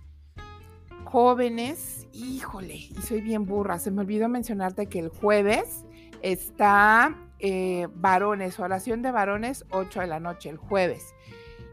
jóvenes, 1.09 2.07
híjole, 2.13 2.75
y 2.75 3.01
soy 3.01 3.21
bien 3.21 3.47
burra, 3.47 3.79
se 3.79 3.89
me 3.89 4.01
olvidó 4.01 4.29
mencionarte 4.29 4.85
que 4.85 4.99
el 4.99 5.09
jueves 5.09 5.83
está 6.21 7.17
eh, 7.39 7.87
varones, 7.95 8.59
oración 8.59 9.01
de 9.01 9.09
varones, 9.09 9.65
8 9.71 10.01
de 10.01 10.07
la 10.07 10.19
noche, 10.19 10.49
el 10.49 10.57
jueves. 10.57 11.15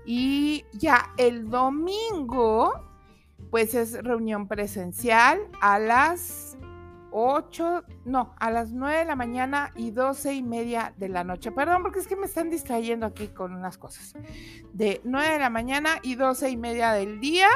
Y 0.06 0.64
ya 0.72 1.12
el 1.18 1.50
domingo, 1.50 2.72
pues 3.50 3.74
es 3.74 4.02
reunión 4.02 4.48
presencial 4.48 5.38
a 5.60 5.78
las 5.78 6.56
8, 7.10 7.84
no, 8.06 8.34
a 8.38 8.50
las 8.50 8.72
9 8.72 9.00
de 9.00 9.04
la 9.04 9.16
mañana 9.16 9.70
y 9.76 9.90
12 9.90 10.32
y 10.32 10.42
media 10.42 10.94
de 10.96 11.10
la 11.10 11.24
noche. 11.24 11.52
Perdón, 11.52 11.82
porque 11.82 11.98
es 11.98 12.06
que 12.06 12.16
me 12.16 12.24
están 12.24 12.48
distrayendo 12.48 13.04
aquí 13.04 13.28
con 13.28 13.52
unas 13.52 13.76
cosas. 13.76 14.14
De 14.72 15.02
9 15.04 15.34
de 15.34 15.38
la 15.40 15.50
mañana 15.50 15.98
y 16.02 16.14
12 16.14 16.48
y 16.48 16.56
media 16.56 16.92
del 16.92 17.20
día 17.20 17.48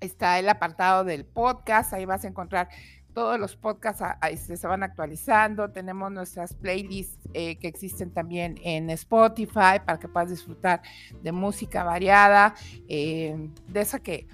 Está 0.00 0.38
el 0.38 0.48
apartado 0.48 1.04
del 1.04 1.24
podcast, 1.24 1.92
ahí 1.92 2.04
vas 2.04 2.24
a 2.24 2.28
encontrar 2.28 2.68
todos 3.14 3.38
los 3.38 3.56
podcasts 3.56 4.04
este, 4.28 4.56
se 4.56 4.66
van 4.66 4.82
actualizando, 4.82 5.70
tenemos 5.70 6.10
nuestras 6.10 6.52
playlists 6.52 7.16
eh, 7.32 7.56
que 7.56 7.68
existen 7.68 8.10
también 8.10 8.58
en 8.62 8.90
Spotify 8.90 9.78
para 9.86 9.98
que 9.98 10.08
puedas 10.08 10.30
disfrutar 10.30 10.82
de 11.22 11.32
música 11.32 11.84
variada, 11.84 12.54
eh, 12.88 13.48
de 13.68 13.80
esa 13.80 14.00
que, 14.00 14.26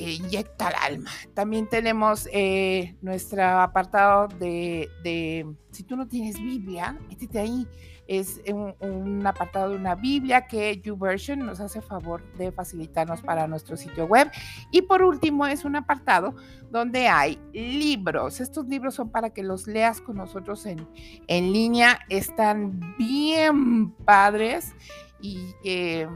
inyecta 0.00 0.68
el 0.68 0.74
alma. 0.94 1.10
También 1.34 1.68
tenemos 1.68 2.28
eh, 2.32 2.94
nuestro 3.02 3.42
apartado 3.42 4.28
de, 4.38 4.88
de, 5.02 5.46
si 5.70 5.82
tú 5.82 5.96
no 5.96 6.06
tienes 6.06 6.38
Biblia, 6.38 6.98
métete 7.08 7.38
ahí 7.38 7.66
es 8.10 8.40
un, 8.52 9.24
apartado 9.24 9.70
de 9.70 9.76
una 9.76 9.94
Biblia 9.94 10.48
que 10.48 10.80
YouVersion 10.80 11.38
nos 11.38 11.60
hace 11.60 11.80
favor 11.80 12.24
de 12.34 12.50
facilitarnos 12.50 13.22
para 13.22 13.46
nuestro 13.46 13.76
sitio 13.76 14.04
web. 14.06 14.28
Y 14.72 14.82
por 14.82 15.04
último 15.04 15.46
es 15.46 15.64
un 15.64 15.76
apartado 15.76 16.34
donde 16.72 17.06
hay 17.06 17.38
libros. 17.52 18.40
Estos 18.40 18.66
libros 18.66 18.96
son 18.96 19.10
para 19.10 19.30
que 19.30 19.44
los 19.44 19.68
leas 19.68 20.00
con 20.00 20.16
nosotros 20.16 20.66
en, 20.66 20.88
en 21.28 21.52
línea. 21.52 22.00
Están 22.08 22.96
bien 22.98 23.92
padres 23.92 24.74
y 25.20 25.54
eh, 25.62 26.08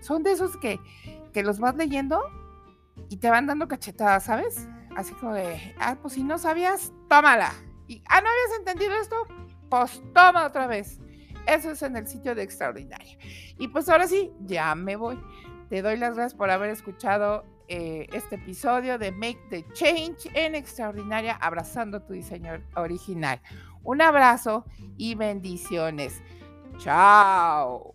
son 0.00 0.24
de 0.24 0.32
esos 0.32 0.56
que, 0.56 0.80
que 1.32 1.44
los 1.44 1.60
vas 1.60 1.76
leyendo 1.76 2.20
y 3.08 3.16
te 3.16 3.30
van 3.30 3.46
dando 3.46 3.68
cachetadas, 3.68 4.24
¿sabes? 4.24 4.68
Así 4.96 5.12
como 5.14 5.34
de, 5.34 5.74
ah, 5.78 5.96
pues 6.00 6.14
si 6.14 6.22
no 6.22 6.38
sabías, 6.38 6.92
tómala. 7.08 7.52
Y, 7.86 8.02
ah, 8.08 8.20
¿no 8.20 8.28
habías 8.28 8.58
entendido 8.58 8.94
esto? 9.00 9.16
Pues 9.68 10.02
toma 10.14 10.46
otra 10.46 10.66
vez. 10.66 11.00
Eso 11.46 11.70
es 11.70 11.82
en 11.82 11.96
el 11.96 12.06
sitio 12.06 12.34
de 12.34 12.42
Extraordinaria. 12.42 13.16
Y 13.58 13.68
pues 13.68 13.88
ahora 13.88 14.06
sí, 14.06 14.32
ya 14.40 14.74
me 14.74 14.96
voy. 14.96 15.18
Te 15.68 15.82
doy 15.82 15.96
las 15.96 16.14
gracias 16.14 16.34
por 16.34 16.50
haber 16.50 16.70
escuchado 16.70 17.44
eh, 17.68 18.08
este 18.12 18.34
episodio 18.34 18.98
de 18.98 19.12
Make 19.12 19.38
the 19.48 19.64
Change 19.72 20.30
en 20.34 20.54
Extraordinaria, 20.54 21.34
abrazando 21.34 22.02
tu 22.02 22.12
diseño 22.12 22.60
original. 22.74 23.40
Un 23.84 24.02
abrazo 24.02 24.64
y 24.96 25.14
bendiciones. 25.14 26.20
Chao. 26.78 27.94